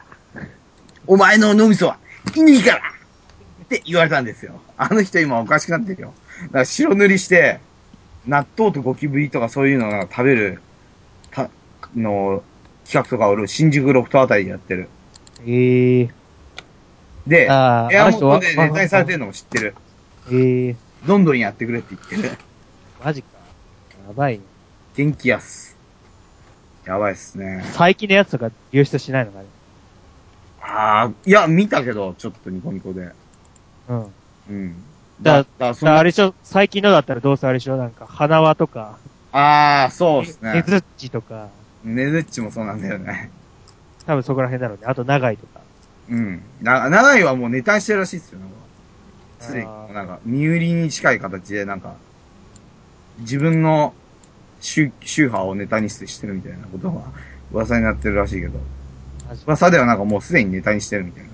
[1.05, 1.97] お前の脳みそは、
[2.35, 2.81] 犬いいから
[3.63, 4.59] って言われたんですよ。
[4.77, 6.13] あの人今おかしくなってるよ。
[6.45, 7.59] だから白塗りして、
[8.25, 10.61] 納豆とゴキブリとかそういうのを食べる、
[11.29, 11.49] た、
[11.95, 12.41] の、
[12.85, 14.89] 企画とか俺、新宿ロフトあたりでやってる。
[15.45, 16.09] ええ
[17.27, 19.75] で、エアモトであの人はネタにされてるのも知ってる。
[20.31, 22.37] ええどんどんやってくれって言ってる。
[23.03, 23.27] マジか。
[24.07, 24.43] やばいね。
[24.95, 25.75] 元気やす。
[26.85, 27.63] やばいっすね。
[27.73, 29.45] 最近のやつとか流出しないのかね。
[30.61, 33.11] あー、いや、見たけど、ちょっとニコニコで。
[33.89, 34.13] うん。
[34.49, 34.75] うん。
[35.21, 38.97] だだ、そだあれでしょ、最近のだったらどうせあれでしょ、なんか、花輪とか、
[39.31, 40.53] あー、そうっすね。
[40.53, 41.49] ねずっちとか、
[41.83, 43.29] ねずっちもそうなんだよね。
[44.05, 44.85] 多分そこら辺だろうね。
[44.85, 45.62] あと、長井とか。
[46.09, 46.41] うん。
[46.61, 48.55] な、長井はもうネタにしてるらしいっすよ、なんか。
[49.39, 51.95] すでになんか、身売りに近い形で、なんか、
[53.19, 53.93] 自分の
[54.59, 57.01] 宗宗派をネタにしてるみたいなことが
[57.51, 58.59] 噂になってるらしいけど、
[59.45, 61.29] 噂ではなんかもうすでにネタにしてるみたいな。
[61.29, 61.33] え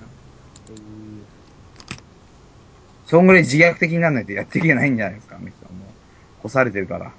[3.06, 6.42] そんぐらい自虐的にならないとやっていけないんじゃないですか、あの人はもう。
[6.42, 7.10] 干されてるから。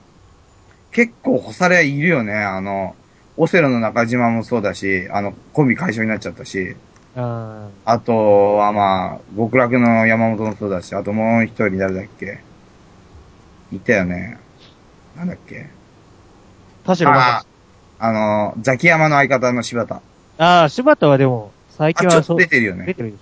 [0.93, 2.95] 結構干されいるよね、あの、
[3.35, 6.77] オセロの中島もそうだし、あの、コンビ解消になっちゃったし、
[7.15, 12.39] ああとはまあ、極楽の山本もそうだし、あともう一人誰だっけ？
[13.71, 14.38] いたよね。
[15.17, 15.56] なんだっけ？
[16.84, 17.45] ー田代あ正
[18.00, 19.95] あの、ザキヤマの相方の柴田。
[19.95, 20.02] 史。
[20.43, 22.86] ああ、柴田はでも、最近はそう、出てるよね。
[22.86, 23.19] 出てるでし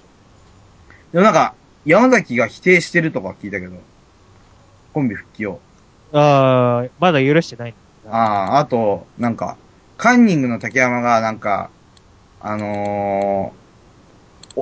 [1.11, 1.53] でもなんか、
[1.85, 3.75] 山崎が否定してるとか聞いたけど、
[4.93, 5.59] コンビ復帰を。
[6.13, 6.17] ょ。
[6.17, 7.73] ああ、まだ許してないん
[8.05, 8.11] だ。
[8.15, 9.57] ああ、あと、なんか、
[9.97, 11.69] カンニングの竹山がなんか、
[12.41, 13.58] あのーお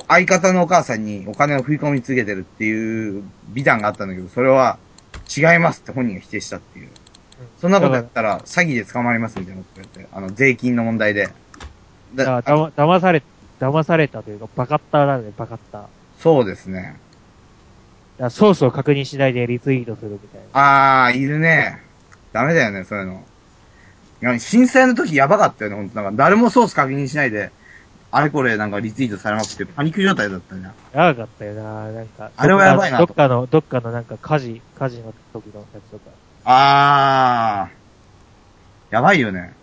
[0.07, 4.77] 相方のお母さんにお金を振り込み続けてるっていう美談があったんだけど、それは
[5.35, 6.89] 違いますって本人が否定したっていう。
[7.59, 11.29] そんなことやったら詐欺で捕まりますみたいなこと言って、あの、税金の問題で。
[12.15, 13.21] だから、だだま、騙され
[13.59, 15.85] 騙されたというか、バカッターなので、バカッター。
[16.19, 16.97] そうですね。
[18.17, 21.05] らソースを確認しないでリツイートするみたいな。
[21.05, 21.81] あー、いるね。
[22.33, 23.23] ダメだよね、そういうの。
[24.19, 25.95] いや震災の時やばかったよね、ほんと。
[25.95, 27.51] なんか誰もソース確認しないで、
[28.17, 30.73] あれこれなんかリツイートされまくってパニック状態だったじゃん。
[30.91, 32.31] やばかったよななんか。
[32.35, 36.09] あれはやばいなとどっかの、どっかのなんか火事、火事の時のやつとか。
[36.45, 38.95] あー。
[38.95, 39.53] やばいよね。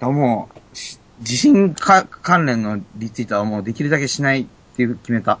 [0.00, 5.38] だもう、し地震か関連のリツイートはもうできるだけしないっていう決めた。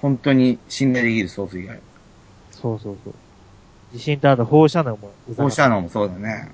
[0.00, 1.80] 本当に信頼できるソース以外。
[2.52, 3.14] そうそうそう。
[3.92, 5.42] 地震とあと放射能もうざかった。
[5.42, 6.52] こうしたのもそうだね。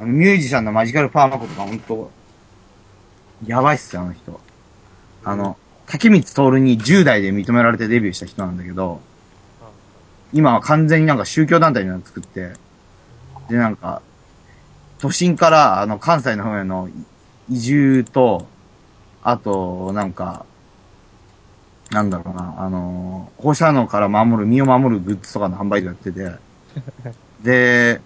[0.00, 2.10] ミュージシャンのマジカルパーマコとか本当
[3.46, 4.40] やばいっすよ、あの人。
[5.24, 9.00] あの、竹光徹に10代で認められてデビューした人なんだけど、
[10.32, 12.52] 今は完全になんか宗教団体みたいなの作って、
[13.48, 14.02] でなんか、
[14.98, 16.90] 都心からあの関西の方への
[17.48, 18.46] 移住と、
[19.22, 20.44] あと、なんか、
[21.90, 26.32] なんだろうな、あの、放射能から守る、身を守るグッズとかの販売とかやってて、
[27.42, 28.00] で、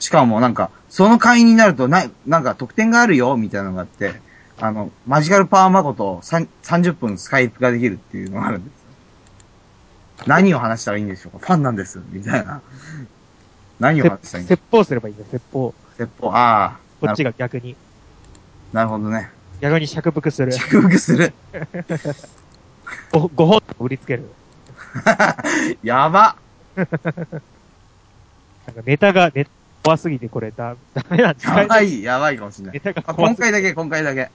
[0.00, 4.14] しかもなんか、その会員になるとな、なんか特典があるよ、みたいなのがあって、
[4.58, 10.26] あの、マジカルパワーマコとさん30分スカイプができるっていうのがあるんですよ。
[10.26, 11.46] 何を話したらいいんでしょうか？
[11.46, 12.60] ファンなんです、みたいな。
[13.78, 15.68] 何を話したらいいんでしょ説法すればいいんだよ、説法。
[15.68, 16.76] う説法、ああ。
[17.00, 17.30] こっちが。
[17.30, 17.76] が逆に。
[18.72, 19.30] なるほどね。
[19.60, 20.52] 逆に釈伏する。
[20.52, 21.32] 着服する？
[23.12, 24.24] ご、ご本売りつける。
[25.82, 26.36] やば。
[26.76, 26.96] なんか
[28.84, 29.50] ネタが、ネタ
[29.82, 31.36] 怖すぎてこれだ、ダメなん。
[31.40, 32.82] やばい、やばいかもしれない。
[33.06, 34.30] あ今回だけ、今回だけ。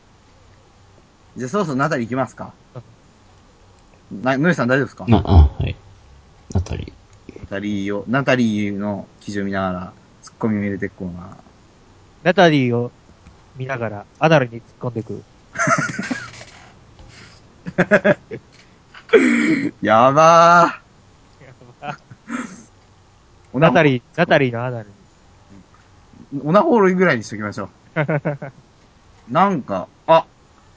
[1.37, 2.53] じゃあそろそろナタリ行きますか。
[4.11, 5.05] な、ノリさん大丈夫ですか？
[5.07, 5.75] な、あ、はい。
[6.53, 6.91] ナタリ
[7.41, 11.37] ナタリーを、ナタリーの記事を見ながら、ツッコミを入れていこうな。
[12.23, 12.91] ナタリーを
[13.55, 15.23] 見ながら、アナルに突っ込んでく。
[19.81, 21.85] やばー。
[23.53, 24.95] オナナタリー、ナタリーのアナルに。
[26.43, 27.99] オナホールぐらいにしときましょう。
[29.31, 30.25] なんか、あ、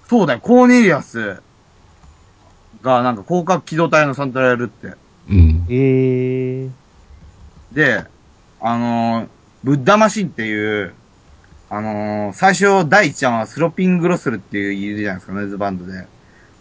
[0.08, 1.42] そうだよ、コーネリアス
[2.82, 4.96] がなんか攻殻機動隊のサントラやるって。
[5.30, 5.66] うん。
[5.68, 7.74] えー。
[7.74, 8.04] で、
[8.60, 9.28] あのー
[9.64, 10.94] Buddha Machine っていう、
[11.68, 16.06] あのー最初第一話は Throbbing Gristle っていういるじゃないですか、ノイズバンドで。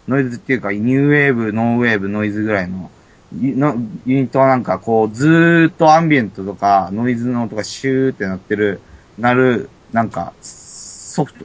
[0.08, 2.90] ノイズっていうか、ニューウェーブ、ノーウェーブ、ノイズぐらいの、
[3.32, 8.80] のユニットはなんかこう、ずーっとアンビエントとか、ノイズの音がシューってなってる、
[9.18, 11.44] なる、なんか、ソフト、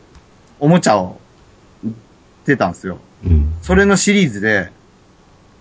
[0.59, 1.19] おもちゃを
[1.83, 1.91] 売っ
[2.45, 2.99] てたんですよ。
[3.25, 3.53] うん。
[3.61, 4.71] それのシリーズで、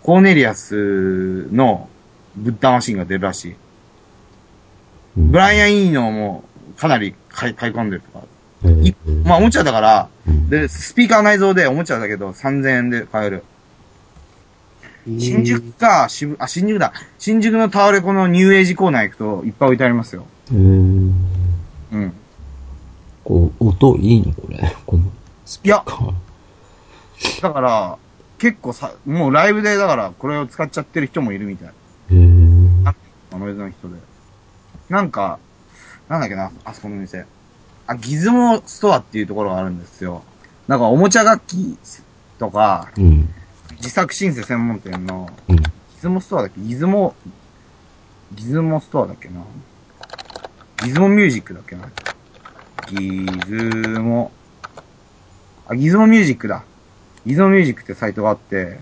[0.02, 1.88] コーネリアスの
[2.36, 3.56] ブッダマシンが出るらしい。
[5.16, 6.44] ブライアン・イーノも
[6.76, 8.24] かなり買い買い込んでるとか。
[8.82, 13.44] いまあ、おもちゃだから、うんで、スピーカー内蔵でおもちゃだけど3000円で買える。
[15.06, 16.92] 新宿か、渋、あ、新宿だ。
[17.18, 20.26] 新宿のタワレコのニューエイジコーナー行くといっぱい置いてありますよ。
[20.50, 22.12] えー、うん。
[23.24, 24.58] こう、音いいのこれ。
[24.86, 25.04] この
[25.44, 27.42] スピーカー。
[27.42, 27.98] だから、
[28.38, 31.72] 結構さ、もうライブで、だから、これを使っちゃってる人もいるみたい。
[32.10, 32.94] えー、
[33.32, 33.96] ノイズの人で。
[34.88, 35.38] なんか、
[36.08, 37.24] なんだっけな、あそこの店。
[37.86, 40.22] あ、ギズモストアっていうところがあるんですよ。
[40.68, 41.76] なんかおもちゃ楽器
[42.38, 43.28] とか、うん。
[43.82, 45.56] 自作シンセ専門店の、うん。
[45.56, 45.62] ギ
[46.00, 46.60] ズモストアだっけ？
[46.60, 47.16] ギズモ、
[48.32, 49.42] ギズモストアだっけな？
[50.84, 51.90] ギズモミュージックだっけな？
[52.88, 54.30] ギズモ、
[55.66, 56.62] あ、ギズモミュージックだ。
[57.26, 58.78] ギズモミュージックってサイトがあって、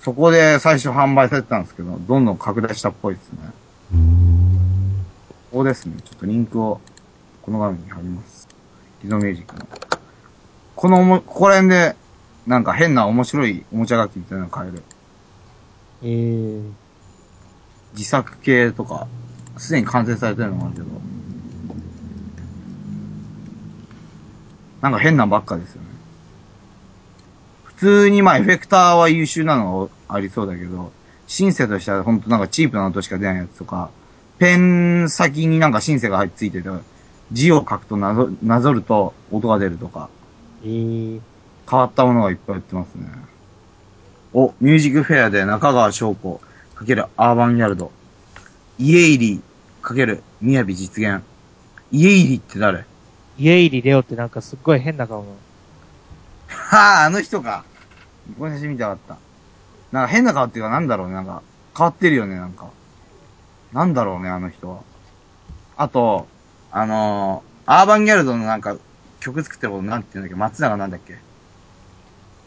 [0.00, 3.38] そこで最初販売されてたんですけど、どんどん拡大したっぽいですね。
[5.50, 5.96] ここですね。
[6.02, 6.80] ちょっとリンクを、
[7.42, 8.48] この画面に貼ります。
[9.02, 9.68] ギズモミュージックの。
[10.76, 11.94] このここら辺で、
[12.48, 14.82] なんか変な面白いおもちゃ楽器みたいなの買える。
[16.02, 16.72] えー。
[17.92, 19.06] 自作系とか、
[19.58, 20.86] すでに完成されてるのもあるけど。
[24.80, 25.88] なんか変なばっかですよね。
[27.64, 30.90] 普通にまあエフェクターは優秀なのがありそうだけど、
[31.26, 33.90] シンセとしてはほんとなんかチープな音しか出ないやつとか、
[34.38, 36.70] ペン先になんかシンセが入っついてて、
[37.30, 40.08] 字を書くとなぞなぞると音が出るとか、
[40.64, 41.20] えー。
[41.70, 43.08] 変わったものがいっぱい売ってますね。
[44.32, 46.40] お、ミュージックフェアで中川翔子
[46.74, 47.90] かけるアーバンギャルド。
[48.78, 49.42] 家入り
[49.82, 51.22] かける雅実現。
[51.90, 52.84] 家入りって誰？
[53.38, 55.36] 家入レオってなんかすっごい変な顔の。
[56.48, 57.64] はあ、あの人か。
[58.38, 59.16] この写真見たかった。
[59.92, 61.42] なんか変な顔っていうかなんだろうね、なんか
[61.76, 62.70] 変わってるよね、なんか。
[63.72, 64.80] なんだろうね、あの人は。
[65.76, 66.26] あと、
[66.70, 68.76] あのーアーバンギャルドのなんか、
[69.20, 70.40] 曲作ってることなんて言うんだっけ？
[70.40, 71.18] 松永なんだっけ？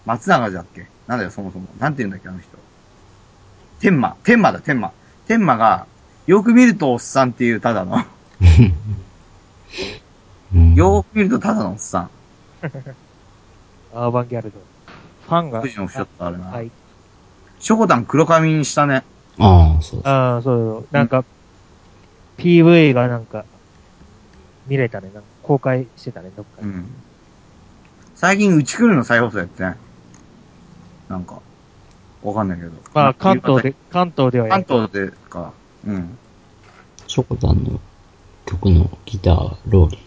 [0.06, 0.88] 松永だっけ？
[1.08, 1.68] なんだよ、そもそも。
[1.80, 2.48] なんて言うんだっけ、あの人。
[3.80, 4.16] 天馬。
[4.24, 4.92] 天馬だ、天馬。
[5.28, 5.86] 天馬が、
[6.28, 7.98] よく見るとおっさんっていうただの。
[10.54, 12.10] うんよーく見るとただのおっさん。
[13.94, 14.60] アーバンギャルド。
[15.28, 15.60] ファンが。
[15.60, 16.46] 富士の人ってあるな。
[16.48, 16.72] はい。
[17.60, 19.04] ショコタン黒髪にしたね。
[19.40, 20.34] ああ、そうだ。
[20.34, 20.88] ああ、そうそう。
[20.92, 21.24] なんか、
[22.38, 23.46] PV がなんか、
[24.68, 25.10] 見れたね。
[25.14, 26.70] なんか公開してたね、どっかに。
[26.70, 26.86] うん。
[28.16, 29.78] 最近、うち来るの再放送やってね。
[31.12, 31.39] なんか、
[32.24, 32.71] わかんないけど。
[32.93, 34.88] まあ、関東で、関東ではや関った。
[34.88, 35.54] 東でか。
[35.86, 36.17] うん。
[37.08, 37.80] ショコタンの
[38.45, 39.97] 曲のギター、ローリ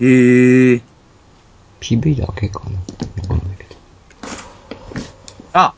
[0.00, 0.72] ー。
[0.72, 0.82] へえ。
[1.80, 3.76] PV だけかなわかんないけど。
[5.52, 5.74] あ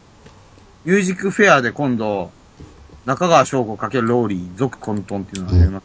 [0.85, 2.31] ミュージックフェアで今度、
[3.05, 5.85] 中川翔子×ローリー、続混沌っていうのがやります。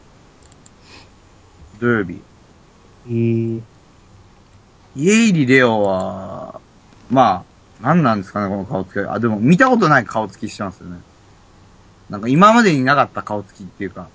[1.80, 2.21] 土曜日。
[3.08, 3.62] えー、
[4.95, 6.60] 家入レオは、
[7.10, 9.00] まあ、何なんですかね、この顔つき。
[9.00, 11.00] あ、でも見たことない顔つきしてますよね。
[12.10, 14.08] なんか今までになかった顔つきっていうか。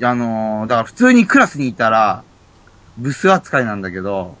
[0.00, 2.22] あのー、だから普通にクラスにいたら、
[2.96, 4.36] ブス扱いなんだけど、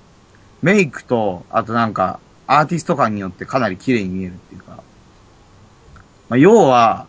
[0.62, 4.82] メイクと、あとなんか、アーティスト感によってかなり綺麗に見えるっていうか。
[6.28, 7.06] まあ、要は、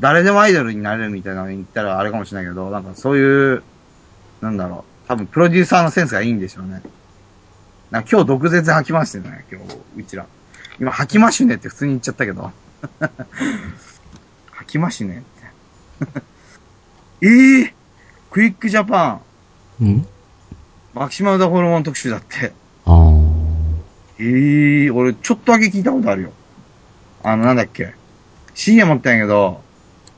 [0.00, 3.62] 誰でもアイドルになれるみたいなの言ったらあれかもしれないけど、なんかそういう、
[4.40, 6.82] なんだろう、多分プロデューサーのセンスがいいんでしょうね。
[7.90, 10.26] な今日毒舌吐きましたよね、今日、うちら。
[10.78, 12.52] 今、吐きましゅねって普通に言っちゃったけど。
[14.52, 15.24] 吐きましゅね
[16.02, 16.22] って。
[17.26, 17.74] ええ
[18.30, 19.20] クイックジャパ
[19.80, 20.06] ン、ん？
[20.94, 22.52] マキシマムダホルモン特集だって。
[22.84, 23.12] ああ。
[24.18, 26.32] ええ俺ちょっとだけ聞いたことあるよ。
[27.22, 27.94] あの、なんだっけ。
[28.54, 29.62] CM 持ったんやけど、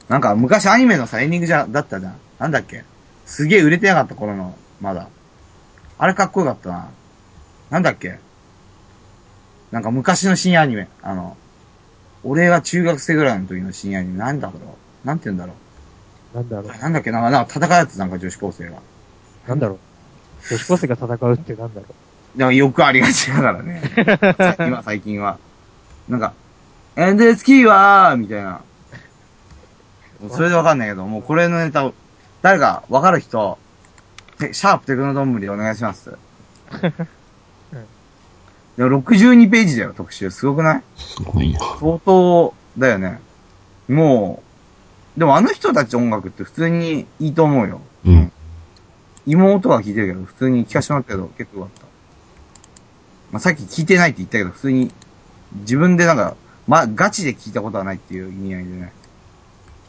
[0.09, 2.17] なんか昔アニメのさ、エンディングじゃ、だったじゃん。
[2.39, 2.85] なんだっけ。
[3.27, 5.09] すげえ売れてなかった頃の、まだ。
[5.99, 6.89] あれかっこよかったな。
[7.71, 8.19] なんだっけ？
[9.71, 10.89] なんか昔の新アニメ。
[11.03, 11.37] あの、
[12.25, 14.19] 俺が中学生ぐらいの時の新アニメ。
[14.19, 14.55] なんだろ
[15.05, 15.07] う？
[15.07, 15.55] なんて言うんだろ
[16.35, 16.79] なんだろうう。。
[16.81, 18.79] なんだっけ、なんか、なんか戦うやつなんか女子高生が。
[19.49, 19.79] なんだろう。
[20.51, 21.87] 女子高生が戦うってなんだろ
[22.37, 23.83] でもよくありがちだからね。
[24.67, 25.39] 今、最近は。
[26.09, 26.33] なんか、
[26.97, 28.61] エンデスキーはーみたいな。
[30.31, 31.95] それでわかんないけど、もうこれのネタを、
[32.43, 33.59] 誰かわかる人、
[34.39, 36.13] てシャープテクノドンブリお願いします。
[38.81, 40.31] でも62ページだよ、特集。
[40.31, 40.83] すごくない？
[40.97, 41.61] すごいな。
[41.79, 43.21] 相当だよね。
[43.91, 44.43] も
[45.17, 47.83] う、でもあの人たち音楽って普通にいいと思うよ。
[48.07, 48.33] うん。
[49.27, 51.87] 妹は聞いてるけど、普通に聞かせてもらったけど、結構よかった。
[53.33, 54.91] まあ、さっき聞いてないって言ったけど、普通に、
[55.57, 56.35] 自分でなんか、
[56.67, 58.93] まあ、ガチで聞いたことはないっていう意味合いでね。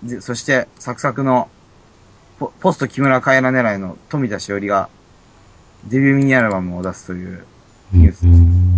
[0.04, 1.50] で、そして、サクサクの、
[2.40, 4.90] ポポスト木村カエラ狙いの富田しおりが、
[5.86, 7.46] デビューミニアルバムを出すという、
[7.94, 8.71] ニュースうん。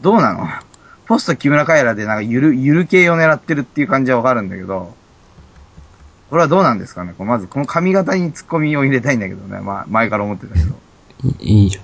[0.00, 0.48] どうなの？
[1.06, 4.94] ポスト木村カエラでなんかゆる、ゆる系を狙ってるっていう感じはわかるんだけど、
[6.30, 7.14] これはどうなんですかね？
[7.18, 9.60] こうまず、この髪型にツッコミを入れたいんだけどね。
[9.60, 10.74] まあ、前から思ってたけど。
[11.40, 11.80] いいいじ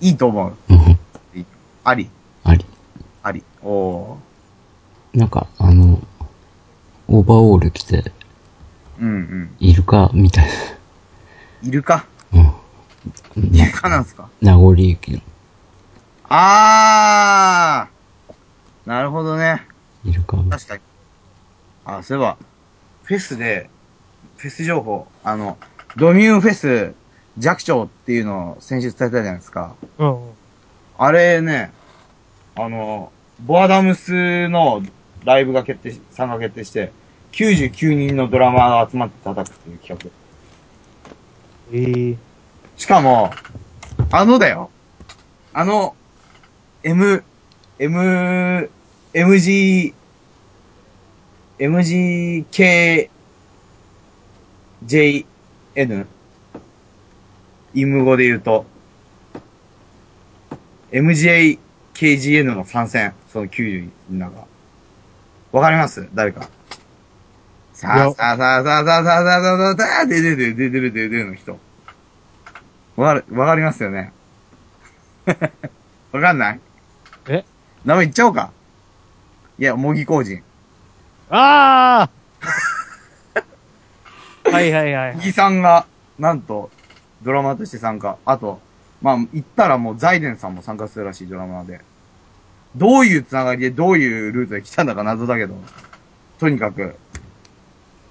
[0.00, 0.52] いいと思う。
[0.72, 0.76] ゃん。
[0.76, 0.98] うん。
[1.84, 2.10] あり？
[2.42, 2.66] あり。
[3.22, 3.44] あり。
[3.62, 5.18] おー。
[5.18, 6.02] なんか、あの、
[7.06, 8.12] オーバーオール着て、
[9.00, 9.56] うんうん。
[9.60, 10.48] イルカみたい
[11.62, 12.06] いるか？
[12.32, 12.54] な。
[13.36, 13.54] うん。
[13.54, 14.28] いるかなんすか？
[14.40, 15.20] 名残雪の
[16.28, 19.62] あーなるほどね。
[20.04, 20.36] イルカ。
[20.50, 20.82] 確かに。
[21.84, 22.36] あ、そういえば、
[23.04, 23.70] フェスで、
[24.36, 25.58] フェス情報、あの、
[25.96, 26.94] ドミューンフェス
[27.38, 29.74] 弱聴っていうのを先週伝えたじゃないですか。
[29.98, 30.04] う。
[30.04, 30.32] うんうん。
[30.98, 31.72] あれね、
[32.56, 33.10] あの、
[33.40, 34.82] ボアダムスの
[35.24, 36.92] ライブが決定し、参加決定して、
[37.32, 40.10] 99人のドラマーが集まって叩くっていう企画。
[41.72, 42.16] えー、
[42.76, 43.32] しかも、
[44.10, 44.70] あのだよ。
[45.52, 45.96] あの、
[46.84, 47.24] M、
[47.78, 48.70] M、
[49.14, 49.94] MG、
[51.58, 53.08] MGK、
[54.84, 56.06] JN?
[57.72, 58.66] イム語で言うと、
[60.92, 61.58] MGA、
[61.94, 63.14] KGN の参戦。
[63.32, 64.46] その90人の中。
[65.52, 66.06] わかります？
[66.14, 66.48] 誰か。
[67.72, 71.58] さあさあさあさあさあさあさあさあさあさあででででででででの人。
[72.96, 74.12] わかる、わかりますよね。
[76.12, 76.60] わかんない？
[77.28, 77.44] え？
[77.84, 78.50] 名前言っちゃおうか。
[79.58, 80.42] いや、模擬工人。
[81.30, 82.10] あ
[84.44, 85.20] あ はいはいはい模。
[85.22, 85.86] 擬さんが、
[86.18, 86.70] なんと、
[87.22, 88.18] ドラマーとして参加。
[88.24, 88.60] あと、
[89.00, 91.80] まあ、言ったらもうザイデンさんも参加するらしいドラマーで。
[92.76, 95.54] どういうつながりでどういうルートで来たんだか謎だけど、
[96.38, 96.96] とにかく、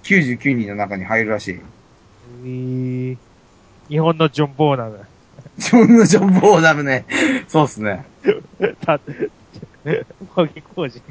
[0.03, 1.61] 99人の中に入るらしい。
[2.43, 3.17] えー、
[3.89, 5.05] 日本のジョン・ボーナーだ。
[5.57, 7.05] 日本のジョン・ボーダムね。
[7.47, 8.05] そうっすね。
[8.81, 8.99] た、
[10.35, 11.01] マギ工事。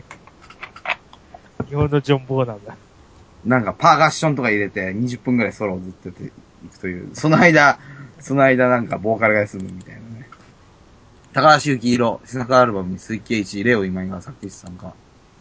[1.68, 2.76] 日本のジョン・ボーなんだ。
[3.44, 7.10] なんかパーガッションとか入れて20分くらいソロをずっとやっていくという。
[7.14, 7.78] その間、
[8.20, 10.28] その間なんかボーカルが休むみたいなね。
[11.32, 14.94] 高橋幸宏、背中アルバムに鈴木圭一、レオ今井が作詞さんか。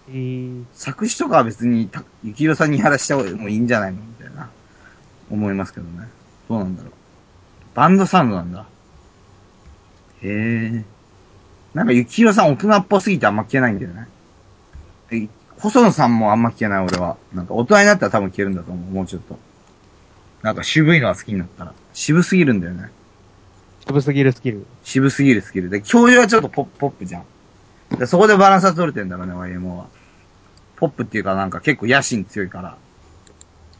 [0.10, 4.49] えー、作詞とかは別にた、幸宏さんにやらした方がもういいんじゃないのみたいな。
[5.30, 6.08] 思いますけどね。
[6.49, 6.91] どうなんだろう。
[7.74, 8.66] バンドサウンドなんだ。
[10.24, 10.84] へえ。
[11.74, 14.08] なんか幸宏さん大人っぽすぎてあんま聞けないんだよね。
[15.12, 17.18] え細野さんもあんま聞けない俺は。
[17.34, 18.92] なんか大人になったら多分聞けるんだと思う。
[18.92, 19.38] もうちょっと。
[20.42, 21.74] なんか渋いのが好きになったら。
[21.94, 22.90] 渋すぎるんだよね。
[23.86, 24.66] 渋すぎるスキル。
[24.84, 27.26] 渋すぎるスキルで、教授はちょっとポップ、ポップじゃん。
[27.98, 29.88] でそこでバランスは取れてんだろうね、YMO は。
[30.78, 32.78] ポップっていうかなんか結構野心強いから。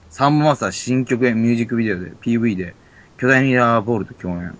[0.10, 2.76] サンボマスター新曲へミュージックビデオで、PV で、
[3.18, 4.58] 巨大ミラーボールと共演。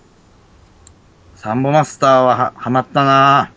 [1.42, 3.50] サンボマスターはは、ハマったな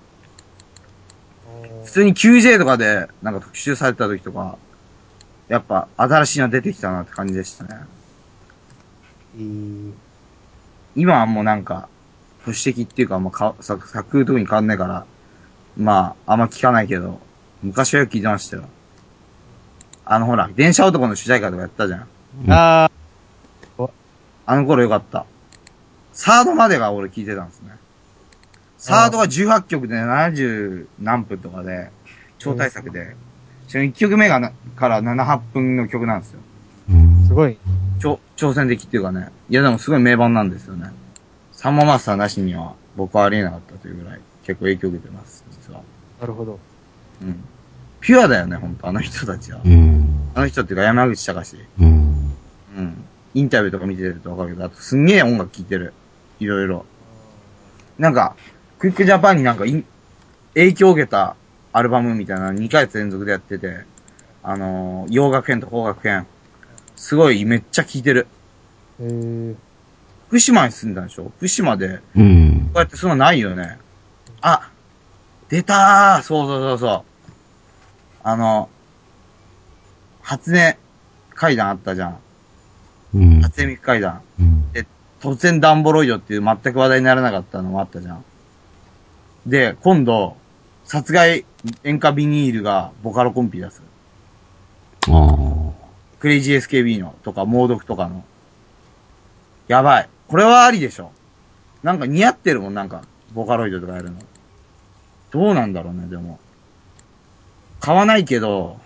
[1.53, 4.57] ぁ普通に QJ とかで、なんか特集されてた時とか、
[5.49, 7.77] やっぱ新しいの出てきたなって感じでしたね。
[9.37, 9.93] えー、
[10.95, 11.87] 今はもうなんか、
[12.43, 15.05] 保守的っていうか、もうか、作、作特に変わんないから、
[15.77, 17.19] まあ、あんま聞かないけど、
[17.61, 18.63] 昔はよく聞いてましたよ。
[20.05, 22.07] あのほら、電車男の主題歌とかやったじゃん。
[22.51, 22.89] あ
[24.47, 25.27] あの頃よかった。
[26.15, 27.71] サードまでが俺聞いてたんですね。
[28.77, 31.91] サードが18曲で70何分とかで、
[32.39, 33.15] 超大作で、
[33.67, 36.39] その1曲目がな、から7、8分の曲なんですよ。
[36.89, 37.57] うんー、すごい。
[37.99, 39.29] 超、挑戦的っていうかね。
[39.49, 40.89] いやでもすごい名盤なんですよね。
[41.51, 45.81] サンママスターなしには僕はありえなかったというぐらい結構影響を受けてます、実は。
[46.21, 46.59] なるほど。
[47.21, 47.43] うん。
[47.99, 49.59] ピュアだよね、ほんと、あの人たちは。
[49.65, 50.29] うん。
[50.33, 51.57] あの人っていうか山口隆。
[51.81, 52.33] うん。
[52.77, 53.05] うん。
[53.33, 55.93] インタビューとか見てるとわかるけど、あとすんげえ音楽聴いてる。
[56.39, 56.85] いろいろ。
[57.97, 58.35] なんか、
[58.79, 59.85] クイックジャパンになんかイン
[60.53, 61.35] 影響を受けた
[61.73, 63.79] アルバムみたいなの2ヶ月連続でやってて、
[64.43, 66.25] あのー洋楽編と邦楽編。
[66.95, 68.27] すごい、めっちゃ聴いてる。
[68.99, 69.55] えー、
[70.27, 71.31] 福島に住んだんでしょ？
[71.37, 72.77] 福島で、うんこう。
[72.79, 73.77] やってそんなないよね。
[74.41, 74.69] あ
[75.49, 77.11] 出たーそうそうそうそう。
[78.23, 78.69] あの、
[80.21, 80.75] 初音
[81.33, 82.19] 階段あったじゃん。
[83.15, 83.41] うん。
[83.41, 84.21] 初音ミク階段。
[84.39, 84.64] うん。
[85.25, 88.23] 突然ダンボロイドっていう全く話題にならなかったのもあったじゃん。
[89.47, 90.37] で、今度、
[90.83, 91.45] 殺害
[91.83, 93.81] 演歌ビニールがボカロコンピ出す。
[95.09, 95.71] ああ。
[96.19, 98.23] クレイジー SKB のとか、猛毒とかの。
[99.67, 100.09] やばい。
[100.27, 101.11] これはありでしょ。
[101.81, 103.01] なんか似合ってるもん、なんか、
[103.33, 104.19] ボカロイドとかやるの。
[105.31, 106.39] どうなんだろうね、でも。
[107.79, 108.79] 買わないけど、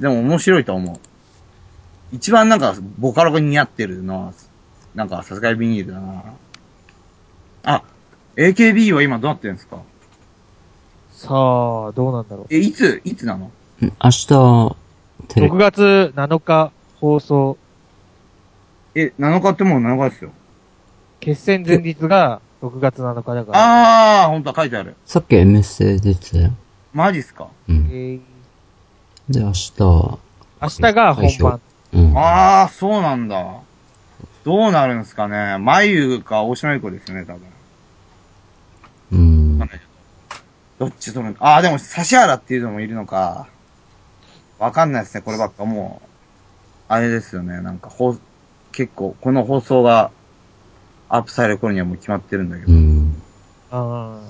[0.00, 0.96] でも面白いと思う。
[2.12, 4.32] 一番なんか、ボカロが似合ってるのは、
[4.96, 6.22] なんか、さすがにビニールだな。
[7.64, 7.82] あ、
[8.36, 9.76] AKB は今どうなってるんですか？
[11.12, 13.50] さあ、どうなんだろえ、いつ、いつなの？
[13.80, 14.26] 明日、
[15.28, 15.44] テう。
[15.44, 17.56] レ6月7日放送、
[18.94, 20.30] え、7日ってもう7日ですよ。
[21.20, 24.22] 決戦前日が6月7日だから。
[24.24, 24.94] あー、ほんと書いてある。
[25.04, 26.50] さっき MS 出てたよ。
[26.94, 27.48] マジっすか？
[27.68, 27.88] うん。
[27.90, 28.20] えー、
[29.28, 30.18] で、明日は、
[30.62, 31.60] 明日が本番。
[31.92, 32.16] うん。
[32.18, 33.60] ああ、そうなんだ。
[34.46, 35.58] どうなるんですかね。
[35.58, 37.40] 眉か大島優子ですよね、多分。
[39.10, 39.58] うん。
[40.78, 43.48] どっちとも、ああ、でも、指原っていうのもいるのか。
[44.60, 45.64] わかんないですね、こればっか。
[45.64, 46.08] もう、
[46.86, 48.20] あれですよね、なんか、ほう、
[48.70, 50.12] 結構、この放送が、
[51.08, 52.72] アップされる頃にはもう決まってるんだけど。
[52.72, 53.08] ううん。
[53.08, 53.22] ん。
[53.72, 54.20] あ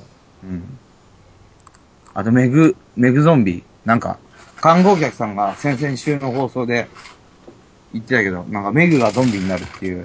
[2.14, 3.64] あと、メグ、メグゾンビ。
[3.84, 4.18] なんか、
[4.62, 6.88] 看護客さんが先々週の放送で
[7.96, 10.04] 言ってたけど、なんかメグがゾンビになるっていう。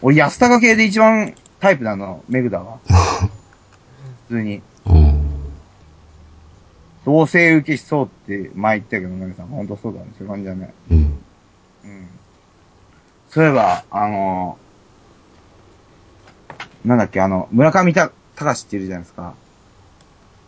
[0.00, 2.78] 俺、安高系で一番タイプなの、メグだわ。
[4.28, 4.62] 普通に。
[4.86, 5.20] うん。
[7.04, 9.46] 同性受けしそうって前言ったけど、メグさん。
[9.46, 10.06] ほんとそうだね。
[10.18, 10.72] そういう感じだね。
[10.90, 10.96] うん。
[10.96, 12.08] うん。
[13.30, 14.58] そういえば、あの
[16.84, 19.34] なんだっけ、あの、村上た、隆っているじゃないですか。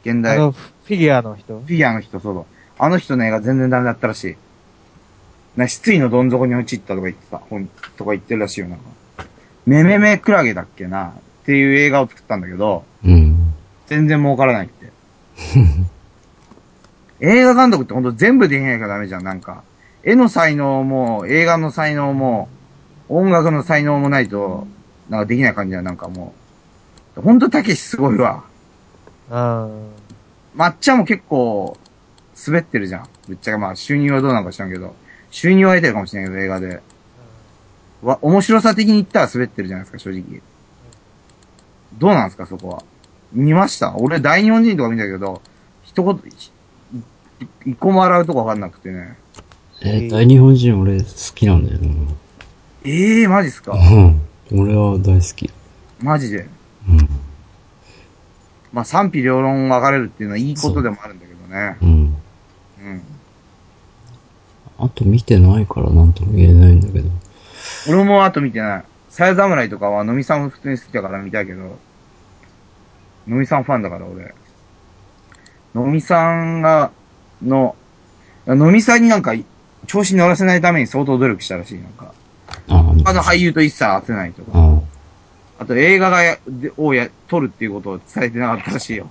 [0.04, 0.18] 現あ。
[0.18, 1.60] あ代、フの、フィギュアの人？
[1.60, 2.42] ィギュアの人、そうだ。
[2.78, 4.36] あの人の映画全然ダメだったらしい。
[5.56, 7.38] な、失意のどん底に陥ったとか言ってた。
[7.38, 8.84] 本、とか言ってるらしいよ、なんか。
[9.66, 11.08] めめめクラゲだっけな。
[11.08, 11.12] っ
[11.44, 13.54] ていう映画を作ったんだけど、うん。
[13.86, 14.92] 全然儲からないって。
[17.20, 19.62] 映画監督ってほんと全部できないからダメじゃん、なんか。
[20.02, 22.48] 絵の才能も、映画の才能も、
[23.08, 24.66] 音楽の才能もないと、
[25.08, 26.32] なんかできない感じだよ、なんかも
[27.16, 27.20] う。
[27.20, 28.44] ほんとたけしすごいわ。
[29.30, 29.90] うん。
[30.54, 31.76] まっちゃんも結構、
[32.46, 33.08] 滑ってるじゃん。
[33.28, 34.94] ぶっちゃけまあ収入はどうなのか知らんけど。
[35.30, 36.82] 収入は得てるかもしれないけど、映画で。
[38.02, 40.40] わ、面白さ的に言ったら滑ってるじゃないですか、正直。
[41.98, 42.82] どうなんですか、そこは。
[43.32, 43.94] 見ました？
[43.96, 45.42] 俺、大日本人とか見たけど、
[45.84, 46.20] 一言、
[47.66, 49.16] 一個も洗うとこわかんなくてね。
[49.82, 51.88] えー大日本人俺好きなんだよな。
[52.84, 53.72] ええー、マジっすか？
[53.72, 54.20] うん。
[54.52, 55.50] 俺は大好き。
[56.02, 56.46] マジで？
[56.88, 57.08] うん。
[58.72, 61.76] まあ、賛否両論分かれるっていうのはいいことでもあるんだけどね。
[61.82, 61.88] うん。
[61.88, 63.02] うん。
[64.80, 67.08] あと見てないからなんとも言えないんだけど。
[67.88, 68.84] 俺もあと見てない。
[69.08, 71.78] さや侍とかは、のみさんも普通に好きだから見たいけど、
[73.26, 74.34] のみさんファンだから俺。
[75.74, 76.90] のみさんが、
[77.42, 77.76] の、
[78.46, 79.34] のみさんになんか、
[79.86, 82.12] 調子に乗らせないために相当努力したらしい、なんか。
[83.04, 84.50] 他の俳優と一切合わせないとか。
[84.54, 84.80] あ
[85.58, 89.10] あと映画がや、でをや、撮るっていうことを伝えてなかったらしいよ。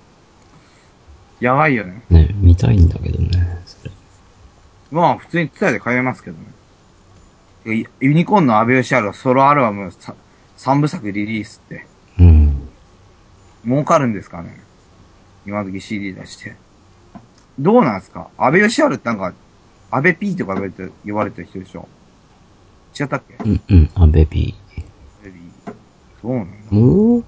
[1.39, 2.01] やばいよね。
[2.09, 3.91] あ、ね、見たいんだけどね、それ。
[4.92, 6.46] まあ、普通に伝えて買えますけどね。
[7.66, 10.16] ユユニコーンの安倍義治ソロアルバムさ
[10.58, 11.86] 3部作リリースって、
[12.20, 12.70] うん。
[13.66, 14.60] 儲かるんですかね
[15.46, 16.56] 今時 CD 出して。
[17.60, 18.30] どうなんですか？
[18.38, 19.34] 安倍義治ってなんか、
[19.92, 21.88] 安倍 P とか呼ばれて、れてる人でしょ？
[23.00, 23.36] 違ったっけ？
[23.44, 24.56] うん、うん、あ、ベビ
[25.22, 25.40] 安倍 P。
[26.22, 26.58] そうなんだ。
[26.72, 26.76] ー。
[26.76, 27.24] もう、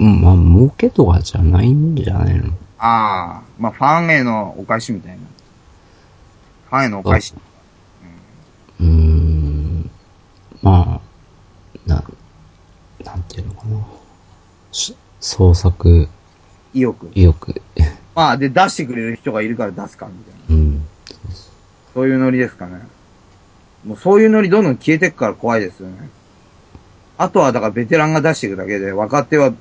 [0.00, 2.52] うん、まあ、儲けとかじゃないんじゃないの？
[2.78, 5.18] ああ、まあファンへのお返しみたいな。
[6.74, 7.32] ファンへのお返し。
[8.80, 9.90] うーん。
[10.60, 12.02] まあ、な、
[13.04, 13.86] なんていうのかな。
[14.72, 16.08] し創作
[16.72, 17.08] 意欲。
[17.14, 17.62] 意欲。
[18.16, 20.62] まあ、で、出してくれる人がいるから出すか、みたいな。
[20.62, 20.84] うん。
[21.94, 22.80] そういうノリですかね。
[23.86, 26.08] もうそういうノリどんどん消えてくから怖いですよね。
[27.18, 29.52] あとはだからベテランが出していくだけで、若手は、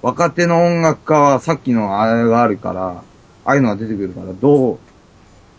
[0.00, 3.02] 若手の音楽家はさっきのあれがあるから、
[3.44, 4.78] ああいうのが出てくるから、どう、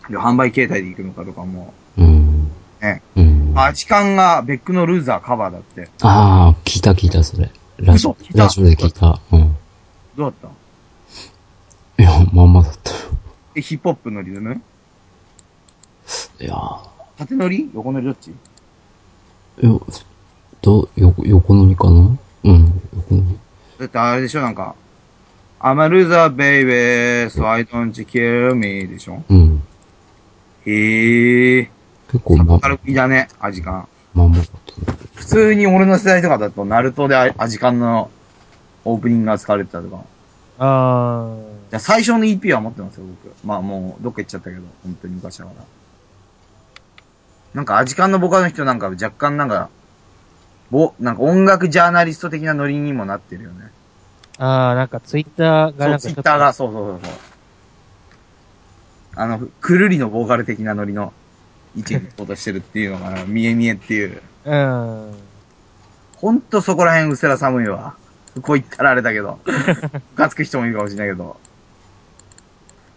[0.08, 2.50] 販売形態でいくのかとかも、うん。
[2.80, 3.02] ね。
[3.16, 3.52] うん。
[3.54, 5.88] あアジカンがベックのルーザーカバーだって。
[6.02, 7.50] あー、聞いた聞いた、それ。
[7.78, 9.20] ラジオラジオで聞いた。
[9.32, 9.56] うん。
[10.16, 10.50] どうだっ
[11.96, 12.02] た？
[12.02, 12.96] いや、まんまだったよ。
[13.54, 14.60] え、ヒップホップのリズム
[16.40, 16.78] いやー
[17.18, 17.70] 縦乗り？
[17.74, 18.32] 横乗りどっち？
[19.60, 19.86] よ、
[20.60, 22.18] ど、横、横乗りかな？
[22.44, 23.38] うん、横乗り。
[23.78, 24.40] だってあれでしょ？
[24.42, 24.74] なんか、
[25.60, 29.22] I'm a loser baby, so I don't kill me でしょ？
[29.28, 29.62] うん。
[30.66, 31.70] へえ。
[32.10, 33.88] 結構ま、軽いだね、アジカン。
[34.14, 34.98] まんまだったね。
[35.14, 38.10] 普通に俺の世代とかだと、ナルトでアアジカンの
[38.84, 40.04] オープニングが使われてたとか。
[40.58, 41.34] あ
[41.70, 43.34] じゃあ最初の EP は持ってますよ、僕。
[43.44, 45.64] まあもう、どっか行っちゃったけど、本当に昔だから。
[47.54, 49.70] なんかアジカンのボカの人なんか若干なんか、
[50.70, 53.70] ぼ、なんか音楽ジャーナリスト的なノリにもなってるよね。
[54.38, 54.46] あ。
[54.46, 57.31] ああ、なんかツイッターがそう、なんかちょっとツイッターが、そうそうそうそう。
[59.14, 61.12] あの、くるりのボーカル的なノリの
[61.76, 64.22] 位置に行こうとしてるっていうのが、見え見えっていう。
[64.44, 65.14] うん。
[66.16, 67.94] ほんとそこら辺うせら寒いわ。
[68.40, 69.38] こう言ったらあれだけど。
[69.46, 71.36] ムカつく人もいるかもしれないけど。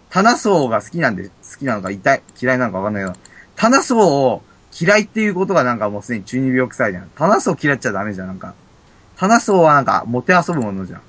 [0.10, 3.18] 棚層が好きなんで、好きなのか痛い、嫌いなのかわかんないけど、
[3.58, 4.44] 棚層を
[4.80, 7.10] 嫌いっていうことがなんかもうすでに中二病臭いじゃん。
[7.16, 8.54] 棚層嫌っちゃダメじゃん、なんか。
[9.18, 11.02] 棚層はなんか、モテ遊ぶものじゃん。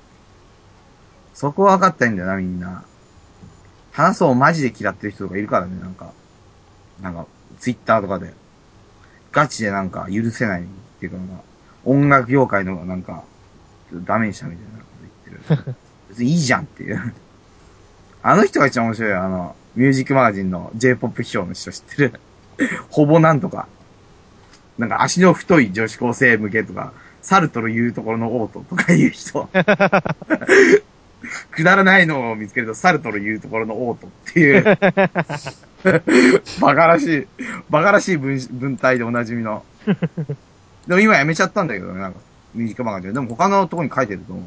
[1.35, 2.85] そこは分かったいんだよな、みんな。
[3.97, 6.13] 棚層をマジで嫌ってる人とかいるからね、なんか。
[7.01, 7.27] なんか、
[7.59, 8.31] ツイッターとかで。
[9.33, 10.65] ガチでなんか許せないっ
[11.01, 11.19] ていうか
[11.85, 13.25] 音楽業界のなんか、
[13.93, 15.77] ダメにしたみたいなこと言ってる。
[16.11, 17.15] 別にいいじゃんっていう。
[18.23, 19.23] あの人が一番面白いよ。
[19.23, 22.21] あの、ミュージックマガジンの J-POP 批評の人知ってる
[22.91, 23.67] ほぼなんとか。
[24.77, 26.93] なんか足の太い女子高生向けとか、
[27.23, 29.49] サルトル言うところのオートとか言う人。
[31.51, 34.65] くだらないのを見つけると、サルトル言うところのオートっていう。
[36.61, 37.27] バカらしい、
[37.71, 39.65] バカらしい文文体でおなじみの。
[40.87, 42.21] でも今やめちゃったんだけどね、なんか、
[42.55, 43.13] ミュージックマガジン。
[43.15, 44.45] でも他のとこに書いてると思う。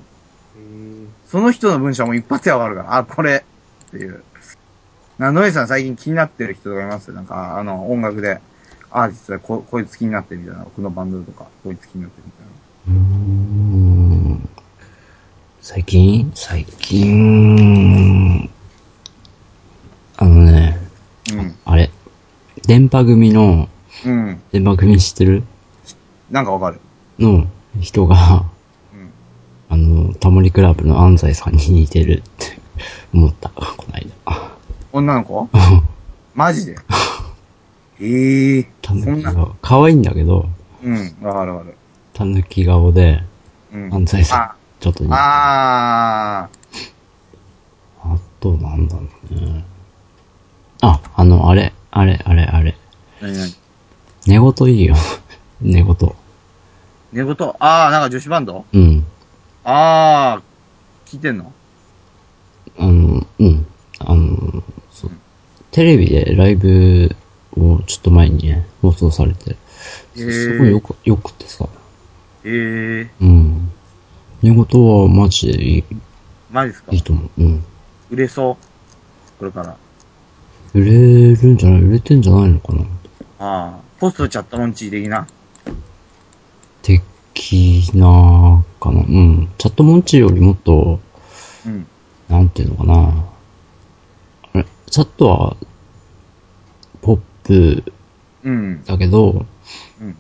[1.28, 3.46] その人の文章も一発でわかるから、あ、これ
[3.88, 4.24] っていう。
[5.18, 7.12] な、ノエさん最近気になってる人とかいます？
[7.12, 8.40] なんか、あの、音楽で、
[8.92, 10.64] アーティストでこ、こいつ気になってるみたいな。
[10.64, 13.39] このバンドとか、こいつ気になってるみたいな。
[15.62, 16.32] 最近？
[16.36, 18.50] 最近、
[20.18, 20.78] あのね、
[21.66, 21.92] あれ、
[22.66, 23.68] 電波組の、
[24.06, 24.12] うん。
[24.12, 24.42] うん。
[24.52, 25.44] 電波組知ってる？
[26.32, 26.80] なんかわかる。
[27.20, 27.46] の
[27.82, 28.46] 人が、
[28.94, 29.12] うん。
[29.70, 32.58] あの、タモリクラブの安西さんに似てるって
[33.14, 34.52] 思った、この間。
[34.94, 35.50] 女の子？
[36.34, 36.78] マジで？
[38.02, 38.68] ええー。
[38.82, 39.32] たぬそんな。
[39.32, 39.56] き顔。
[39.62, 40.48] 可愛いんだけど、
[40.84, 41.16] うん。
[41.22, 41.76] わかるわかる。
[42.14, 43.22] たぬき顔で、
[43.74, 43.94] うん。
[43.94, 45.04] 安西さん、ちょっと。
[45.10, 46.50] ああ
[48.04, 49.66] あと、なんだろうね。
[50.82, 52.78] あ、あの、あれ、あれ、あれ、あれ。
[53.22, 53.24] ー。
[53.24, 53.56] なになに
[54.28, 54.96] 寝言いいよ。
[55.62, 55.96] 寝言。
[57.12, 57.36] 寝言？
[57.60, 58.66] ああ、なんか女子バンド？
[58.72, 59.06] うん。
[59.64, 61.52] あー、聞いてんの？
[62.78, 63.66] あの、うん。
[64.00, 65.12] あの、そう。
[65.72, 67.16] テレビでライブ
[67.58, 71.68] をちょっと前にね、放送されて、へーすごいよく、よくてさ。
[72.44, 73.72] えー、うん。
[74.42, 75.84] 寝言はマジでいい、
[76.52, 76.92] マジですか？
[76.94, 77.30] いいと思う。
[77.38, 77.64] うん。
[78.10, 78.58] 売れそう？
[79.40, 79.76] これから。
[80.74, 81.82] 売れるんじゃない？
[81.82, 82.82] 売れてんじゃないのかな？
[82.82, 82.88] あ
[83.40, 83.80] あ。
[84.00, 85.28] ポストチャットモンチー的な？
[86.82, 89.02] 的なかな。
[89.02, 89.50] うん。
[89.58, 91.00] チャットモンチーよりもっと、
[91.66, 91.88] うん。
[92.30, 93.26] なんていうのかな。
[94.54, 95.58] あれ、チャットは、
[97.02, 97.84] ポップ
[98.44, 98.84] うん。
[98.86, 99.46] だけど、
[100.02, 100.16] うん。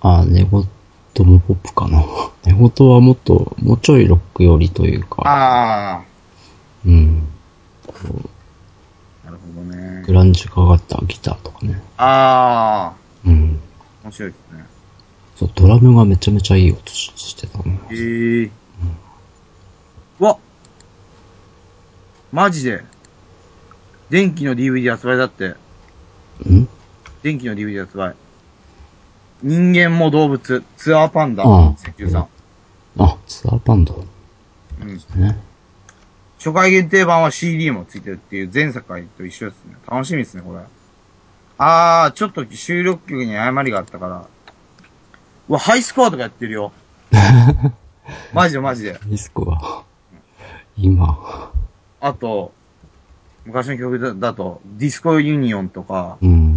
[0.00, 0.68] あ、寝言
[1.20, 2.02] もポップかな。
[2.44, 6.02] 寝言はもっと、もうちょいロック寄りというか、ああ。
[6.86, 7.28] うん。
[9.24, 10.12] なるほどねグ。
[10.12, 11.80] ランジかかったギターとかね。
[11.98, 12.96] ああ。
[13.24, 13.60] うん。
[14.02, 14.66] 面白いですね。
[15.36, 17.78] そう、ドラムがめちゃめちゃいい音ししてたね。
[17.90, 18.50] ええー。
[20.20, 20.38] うわ
[22.32, 22.84] マジで
[24.08, 25.54] 電気の DVD 発売だって。
[26.48, 26.68] ん？
[27.22, 28.14] 電気の DVD 発売。
[29.42, 32.26] 人間も動物、ツアーパンダ、ああ13。
[32.98, 34.04] あ、ツアーバンド
[34.80, 34.96] うん。
[35.20, 35.38] ね。
[36.38, 39.76] 初回限定版は CD もついてるっていう前作回と一緒ですね。
[39.88, 40.60] 楽しみですね、これ。
[41.58, 44.26] あー、ちょっと収録曲に誤りがあったから。
[45.48, 46.72] うわ、ハイスコアとかやってるよ。
[48.34, 48.92] マジでマジで。
[48.92, 49.84] ディスコが、
[50.76, 51.52] 今、
[52.00, 52.52] あと、
[53.44, 56.51] 昔の曲だだと、ディスコユニオンとか、うん。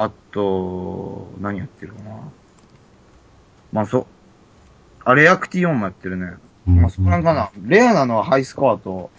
[0.00, 2.16] あと、何やってるかな。
[3.70, 4.06] まあ、そ、
[5.04, 6.36] あれ、レアクティオンもやってるね。
[6.66, 7.50] うんまあ、そこなんかな。
[7.62, 9.10] レアなのはハイスコアと、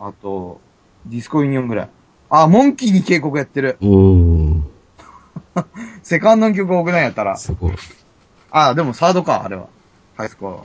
[0.00, 0.60] あと、
[1.06, 1.88] ディスコユニオンぐらい。
[2.28, 3.76] あ、モンキーに警告やってる。
[3.80, 4.62] おー、
[6.02, 7.36] セカンドの曲多くないやたら。
[7.36, 7.74] すごい。
[8.50, 9.68] あ、でもサードか、あれは。
[10.16, 10.64] ハイスコアは。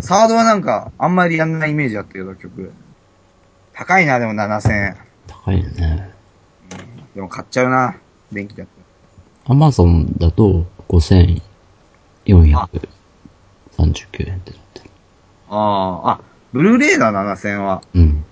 [0.00, 2.72] サードはなんか、あんまりやんないイメージあったけど、曲。
[3.74, 4.96] 高いな、でも7000円。
[5.26, 6.10] 高いよね。
[7.14, 7.96] でも買っちゃうな。
[8.32, 8.64] 電気だ。
[9.46, 11.38] アマゾンだと5439
[12.28, 12.88] 円ってなってる。
[15.48, 16.20] ああ、あ、
[16.52, 17.82] ブルーレイだ、7000は。
[17.94, 18.24] うん。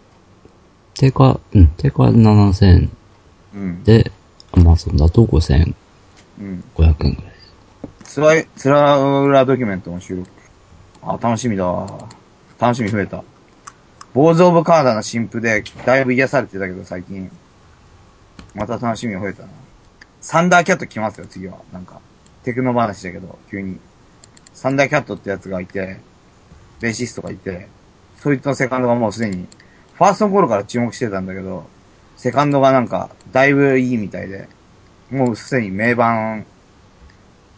[0.95, 2.91] 定価、うん、定価7000円
[3.55, 3.85] うん。
[3.85, 4.11] で、
[4.53, 5.75] アマゾンだと5500円
[6.41, 6.65] うん。
[6.77, 7.11] ぐらいで
[8.05, 8.15] す。
[8.15, 10.29] つらい、つら裏ドキュメントの収録。
[11.03, 11.87] あ、楽しみだわ。
[12.59, 13.23] 楽しみ増えた。
[14.13, 17.31] ボーズ・オブ・カナダの新譜で、だいぶ癒されてたけど、最近。
[18.55, 19.49] また楽しみが増えたな。
[20.25, 21.59] サンダーキャット来ますよ、次は。
[21.70, 22.01] なんか、
[22.45, 23.79] テクノ話だけど、急に。
[24.55, 26.01] サンダーキャットってやつがいて、
[26.81, 27.68] ベーシストがいて、
[28.20, 29.47] そいつのセカンドがもうすでに、
[29.93, 31.66] ファーストの頃から注目してたんだけど、
[32.16, 34.49] セカンドがなんか、だいぶいいみたいで、
[35.11, 36.47] もうすでに名盤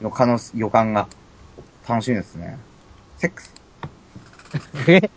[0.01, 1.07] の可能、予感が
[1.89, 2.59] 楽しみですね。
[3.19, 3.55] セックス。
[4.89, 5.09] え？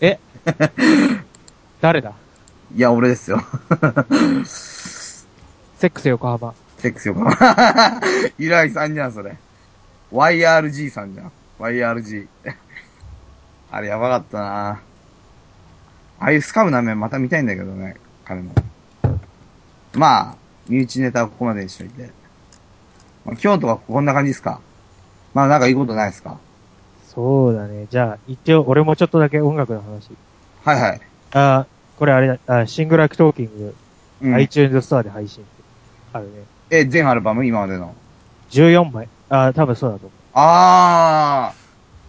[0.00, 0.18] え？
[1.82, 2.14] 誰だ？
[2.74, 3.42] いや、俺ですよ。
[5.84, 6.54] セックス横浜。
[6.78, 8.00] セックスよか。
[8.38, 9.36] ゆらぎさんじゃん、それ。
[10.10, 11.32] YRG さんじゃん。
[11.58, 12.26] YRG。
[13.70, 14.80] あれやばかったなあ
[16.20, 18.50] あいうスカムな面また見たいんだけどね、彼の。
[19.92, 20.36] まあ、
[20.70, 22.08] 身内ネタはここまでにしといて。
[23.26, 24.62] まあ、今日とかこんな感じですか
[25.34, 26.38] まあなんかいいことないですか
[27.08, 27.88] そうだね。
[27.90, 30.12] じゃあ、一応、俺もちょっとだけ音楽の話。
[30.64, 31.00] はいはい。
[31.32, 33.74] あーこれあれだ、あ Sing Like Talking、
[34.22, 35.44] うん、iTunes ストアで配信。
[36.14, 36.30] あるね。
[36.70, 37.44] え、全アルバム？
[37.44, 37.92] 今までの
[38.50, 39.08] ？14枚。
[39.28, 40.12] あー多分そうだと思う。
[40.34, 41.52] あ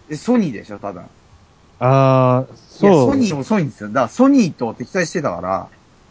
[0.09, 0.13] ー。
[0.13, 1.03] え、ソニーでしょ、多分。
[1.79, 3.11] あーいや、そう。
[3.11, 3.89] ソニーもソニーですよ。
[3.89, 5.67] だからソニーと敵対してたから、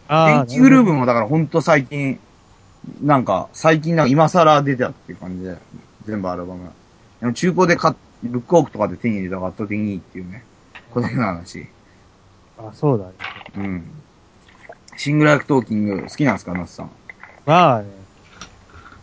[0.09, 2.19] あ電気グルーヴもだからほんと最近、
[3.01, 5.57] なんか、最近なんか今更出たっていう感じで、
[6.05, 6.71] 全部アルバム。
[7.21, 10.45] でも中古で買っ、ブックオフとかで手に入れたから圧倒的にいいっていうね。
[10.91, 11.67] このような話。
[12.59, 13.13] あ、そうだね。
[13.57, 13.85] うん。
[14.97, 16.91] Sing Like Talking 好きなんですか、ナスさん？
[17.47, 17.89] まあね、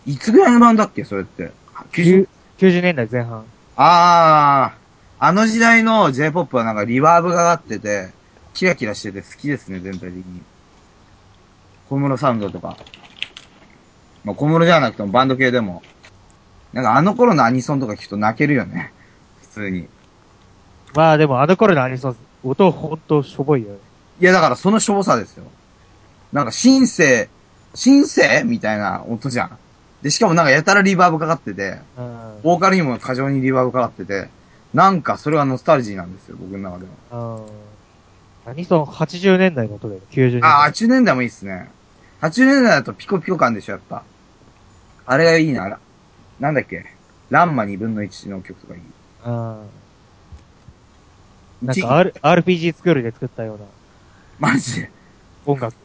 [0.05, 1.51] いつぐらいの版だっけ、それって。
[1.91, 2.27] 90
[2.57, 3.45] 90 90年代前半。
[3.75, 8.09] あー、あの時代の J-POP はなんかリバーブがかってて、
[8.53, 10.41] キラキラしてて好きですね、全体的に。
[11.89, 12.77] 小室サウンドとか。
[14.23, 15.81] まあ、小室じゃなくてもバンド系でも。
[16.73, 18.93] なんかあの頃のアニソンとか聞くと泣けるよね。
[19.41, 19.87] 普通に。
[20.93, 23.77] まあでもあの頃のアニソン、音ほんとしょぼいよね。
[24.21, 25.45] いやだからそのしょぼさですよ。
[26.31, 27.29] なんかシンセ、
[27.73, 29.57] シンセみたいな音じゃん。
[30.01, 32.41] で、しかもなんかやたらリバーブかかってて、うん。
[32.43, 34.29] ボーカルにも過剰にリバーブかかってて、
[34.73, 37.35] なんかそれはノスタルジーなんですよ、僕の中では。
[37.37, 38.51] うん。
[38.51, 40.07] アニソン80年代の音だよね。
[40.11, 40.51] 90年代。
[40.51, 41.69] あ、80年代もいいっすね。
[42.21, 44.03] 80年代だとピコピコ感でしょ、やっぱ。
[45.05, 45.69] あれがいいな。
[45.69, 45.79] ら
[46.39, 46.85] なんだっけ？
[47.29, 48.81] ランマ2分の1の曲とかいい。
[49.25, 49.69] うん。
[51.61, 53.65] なんか、R、RPG 作るで作ったような
[54.39, 54.91] マジで。
[55.45, 55.75] 音楽。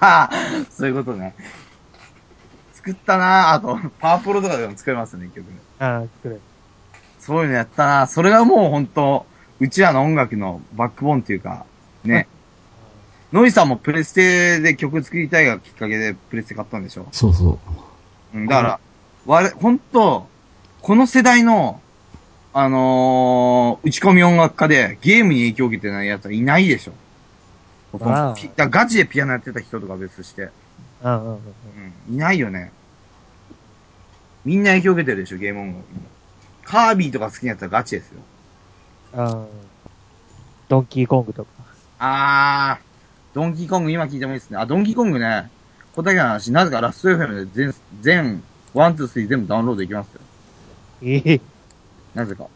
[0.00, 0.30] ああ、
[0.70, 1.34] そういうことね。
[2.74, 5.44] 作ったなあと、パワープロとかでも作れますね、曲。
[5.78, 6.40] ああ、作る。
[7.20, 9.26] そういうのやったなそれがもう本当
[9.60, 11.64] うちらの音楽のバックボーンっていうか、
[12.04, 12.26] ね。
[13.32, 17.06] ノイさんもプレステで曲作りたいがきっかけでプレステ買ったんでしょ？
[17.12, 17.58] そうそ
[18.34, 18.38] う。
[18.38, 18.80] うん、だから、
[19.26, 20.26] われ、本当
[20.80, 21.80] この世代の、
[22.52, 26.92] あのー打ち込み音楽家でゲームに影響を受けてない奴はいないでしょ。
[27.98, 30.50] ガチでピアノやってた人とか別として。
[31.02, 31.34] うんうんうん。
[31.34, 31.38] う
[32.10, 32.72] ん、いないよね。
[34.44, 35.84] みんな影響を受けてるでしょ、ゲーム音楽に。
[36.64, 38.20] カービィとか好きなやつはガチですよ。
[39.14, 39.46] あ
[40.68, 41.50] ドンキーコングとか。
[41.98, 44.58] あー、ドンキーコング今聞いてもいいですね。
[44.58, 45.50] あ、ドンキーコングね、
[45.94, 50.20] ここだけの話、なぜかラスト FM で全、全、 one、two、three 全部ダウンロードできますよ。
[51.02, 51.40] ええ
[52.14, 52.46] なぜか。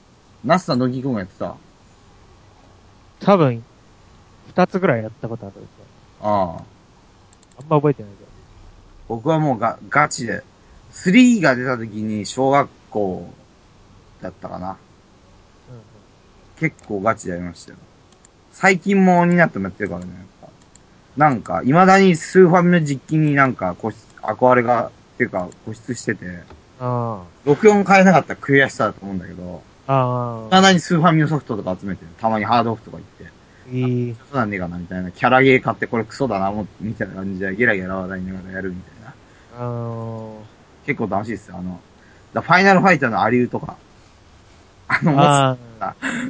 [0.45, 1.55] ナスさんドンキーコングやってた？
[3.21, 3.63] 多分、
[4.49, 5.85] 二つぐらいやったことあるんですよ。
[6.23, 6.65] ああ。
[7.59, 8.31] あんま覚えてないけど。
[9.09, 10.43] 僕はもうガ、ガチで。
[10.93, 13.29] 3が出た時に小学校
[14.23, 14.71] だったかな。
[14.71, 14.77] うん
[16.59, 17.79] 結構ガチでやりましたよ。
[18.53, 20.27] 最近もになってもやってるからね。
[21.17, 26.41] なんか、未だにスーファミの実機になんか固執、憧れが、っていうか固執してて、
[26.79, 29.93] あ64変えなかったら悔しさだと思うんだけど、あ。
[29.93, 30.45] ああ。
[30.45, 32.11] 未だにスーファミのソフトとか集めてる。
[32.21, 33.25] たまにハードオフとか行って、
[33.71, 34.17] いい。
[34.31, 35.11] そうなんねえかなみたいな。
[35.11, 39.15] キャラゲー買ってこれクソだな、もみたいな感じでゲラゲラ笑いながらやるみたいな。
[39.59, 40.43] あの
[40.85, 41.57] 結構楽しいですよ。
[41.59, 41.81] あの、
[42.33, 43.77] だファイナルファイターのアリューとか。
[44.89, 45.57] あの、あ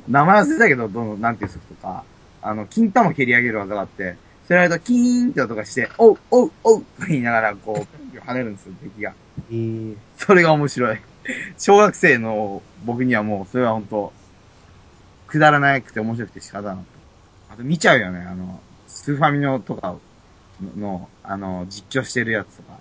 [0.09, 2.05] 名前忘れたけど、どの、なんていうソフトか。
[2.41, 4.17] あの、金玉蹴り上げる技があって、
[4.47, 9.11] それとキーンって音がして、おう、おう、おうって言いながら、こう、跳ねるんですよ、敵が。
[9.11, 9.15] あ、
[9.51, 9.97] いい。
[10.17, 10.99] それが面白い。
[11.59, 14.13] 小学生の僕にはもう、それは本当
[15.27, 16.96] くだらなくて面白くて仕方なかった。
[17.57, 19.97] あと見ちゃうよね、あの、スーファミのとか
[20.77, 22.79] の、のあの、実況してるやつとか。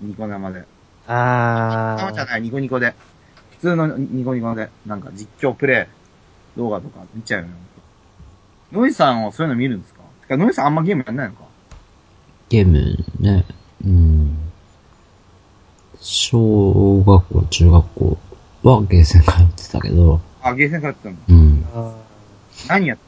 [0.00, 0.60] ニコ生で。
[1.08, 2.06] ああ。
[2.08, 2.94] 生じゃない、ニコニコで。
[3.52, 5.88] 普通のニコニコで、なんか実況プレ
[6.56, 7.54] イ動画とか見ちゃうよね。
[8.70, 10.00] ノイさんはそういうの見るんですか？
[10.22, 11.44] てか、ノイさんあんまゲームやんないのか？
[12.48, 13.44] ゲームね、
[13.84, 14.36] うん。
[16.00, 18.18] 小学校、中学校
[18.62, 21.16] はゲーセン通ってたけど、あ、ゲーセンからやってたの？
[21.28, 21.64] うん。
[21.74, 21.94] あ
[22.68, 23.05] 何やって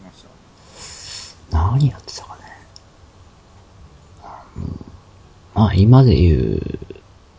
[1.51, 2.43] 何やってたかね。
[4.57, 4.89] うん
[5.59, 6.61] まあ、今で言う、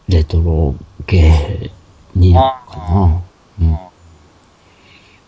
[0.10, 0.76] レトロ
[1.08, 3.22] ゲーになるかな。
[3.62, 3.76] うん。
[3.76, 3.90] あ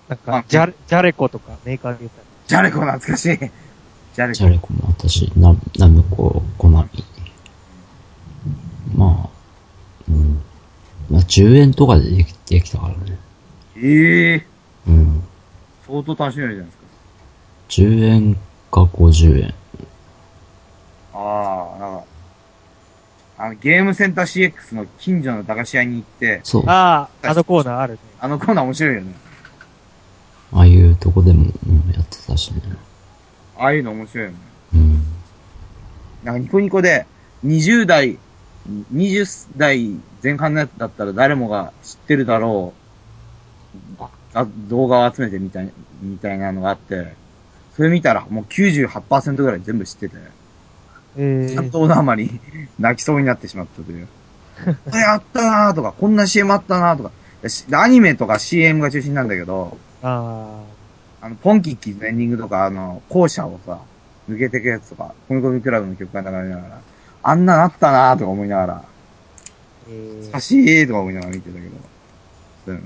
[0.09, 2.25] なんか、ジャレ、ジャレコとかメーカーで言ったら。
[2.47, 3.37] ジャレコ懐かしい。
[3.37, 4.49] ジャレコジャ。
[4.49, 7.03] レコも私、ナナムコ、コナミ。
[8.93, 9.29] まあ、
[10.09, 10.41] うん。
[11.09, 13.17] まあ、10円とかでできできたからね。
[13.77, 14.47] ええ
[14.87, 15.23] うん。
[15.87, 16.83] 相当楽しめるじゃないですか。
[17.69, 18.37] 10円
[18.71, 19.53] か50円。
[21.13, 22.03] ああ、なんか、
[23.37, 26.63] あの、ゲームセンター CX の近所の駄菓子屋に行って、そう。
[26.67, 27.99] あああ、あのコーナーあるね。
[28.19, 29.13] あのコーナー面白いよね。
[30.53, 32.61] あいうとこでも、うん、やってたしね。
[33.57, 34.37] ああいうの面白いよね。
[34.75, 35.03] うん。
[36.23, 37.05] なんかニコニコで、
[37.45, 38.17] 20代、
[38.93, 42.81] 20代前半のやつだったら誰もが知ってるだろう。
[44.33, 47.13] あ動画を集めてみたい、みたいなのがあって、
[47.81, 50.15] それ見たらもう98%ぐらい全部知ってて、
[51.17, 52.39] ええちゃんとオーマに
[52.77, 54.07] 泣きそうになってしまったという。
[54.93, 60.61] やったなーとか、こんな CM あったなーとか、しアニメとか CM が中心なんだけど、あ
[61.21, 63.79] あの、ポンキッキーズのエンディングとか、あの、校舎をさ、
[64.29, 66.81] 抜けてくやつとか、コミコミクラブの曲が流れながら、
[67.23, 68.83] あんななったなーとか思いながら、あ、
[69.89, 71.71] え懐かしいとか思いながら見てたけど、
[72.65, 72.85] そういうの。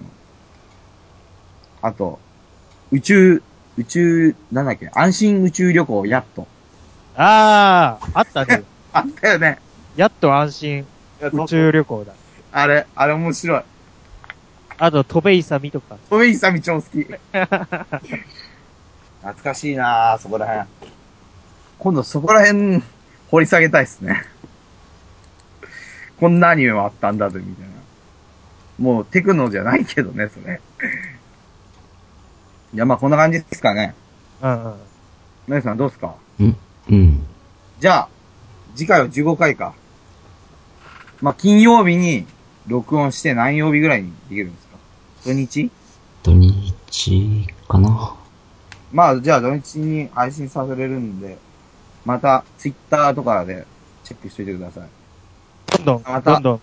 [1.82, 2.18] あと、
[2.94, 3.44] 宇宙、
[3.78, 6.48] 宇宙、なんだっけ、安心宇宙旅行、やっと。
[7.16, 8.64] ああ、あったね。
[8.94, 9.60] あったよね。
[9.96, 10.86] やっと安心
[11.20, 12.14] 宇宙旅行だ。
[12.52, 13.62] あれ、あれ面白い。
[14.78, 15.98] あと、戸部勇美とか。
[16.10, 17.04] トメイサミ超好き。
[19.22, 20.66] 懐かしいなぁ、そこら辺。
[21.80, 22.82] 今度そこら辺、
[23.32, 24.24] 掘り下げたいっすね。
[26.20, 27.76] こんなアニメもあったんだぜ、みたいな。
[28.80, 30.62] もうテクノじゃないけどね、それ。
[32.76, 33.96] いや、まあこんな感じですかね。
[34.42, 34.74] うんうん。
[35.48, 36.16] 皆さんどうですか？
[36.42, 36.58] うん。
[36.90, 37.26] うん。
[37.80, 38.10] じゃあ、
[38.76, 39.74] 次回は15回か。
[41.22, 42.26] まあ金曜日に
[42.68, 44.78] 録音して何曜日ぐらいにできるんですか？
[45.24, 45.72] 土日？
[46.22, 48.14] 土日かな。
[48.92, 51.38] まあ、じゃあ土日に配信させれるんで、
[52.04, 53.66] また、ツイッターとかで
[54.04, 54.90] チェックしといてください。
[55.78, 56.60] どんどん、またどんどん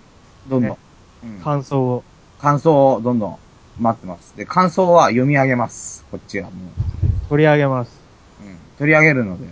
[0.48, 0.62] どんどん。
[0.62, 0.76] ね
[1.24, 2.04] うん感想を。
[2.38, 3.38] 感想をどんどん
[3.80, 4.36] 待ってます。
[4.36, 6.04] で、感想は読み上げます。
[6.10, 7.28] こっちはもう。
[7.28, 8.00] 取り上げます。
[8.44, 9.46] うん、取り上げるので、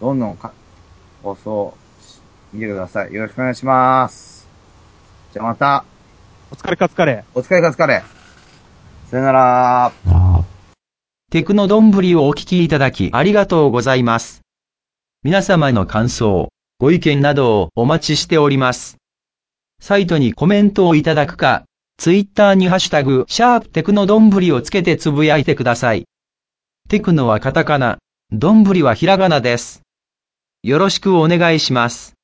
[0.00, 0.52] どんどんか、
[1.22, 2.20] 放送し、
[2.52, 3.12] 見てください。
[3.12, 4.46] よろしくお願いします。
[5.32, 5.84] じゃあまた、
[6.50, 7.38] お疲れカツカレー。
[7.38, 8.02] お疲れか疲れ。
[9.10, 9.92] さよなら
[11.30, 14.42] テクノどんぶりをお聞きいただきありがとうございます。
[15.24, 16.48] 皆様の感想、
[16.78, 18.96] ご意見などをお待ちしております。
[19.80, 21.64] サイトにコメントをいただくか、
[21.96, 26.04] ツイッターにハッシュタグ、シャープテクノどんぶりをつけてつぶやいてください。
[26.88, 27.98] テクノはカタカナ、
[28.30, 29.82] どんぶりはひらがなです。
[30.62, 32.14] よろしくお願いします。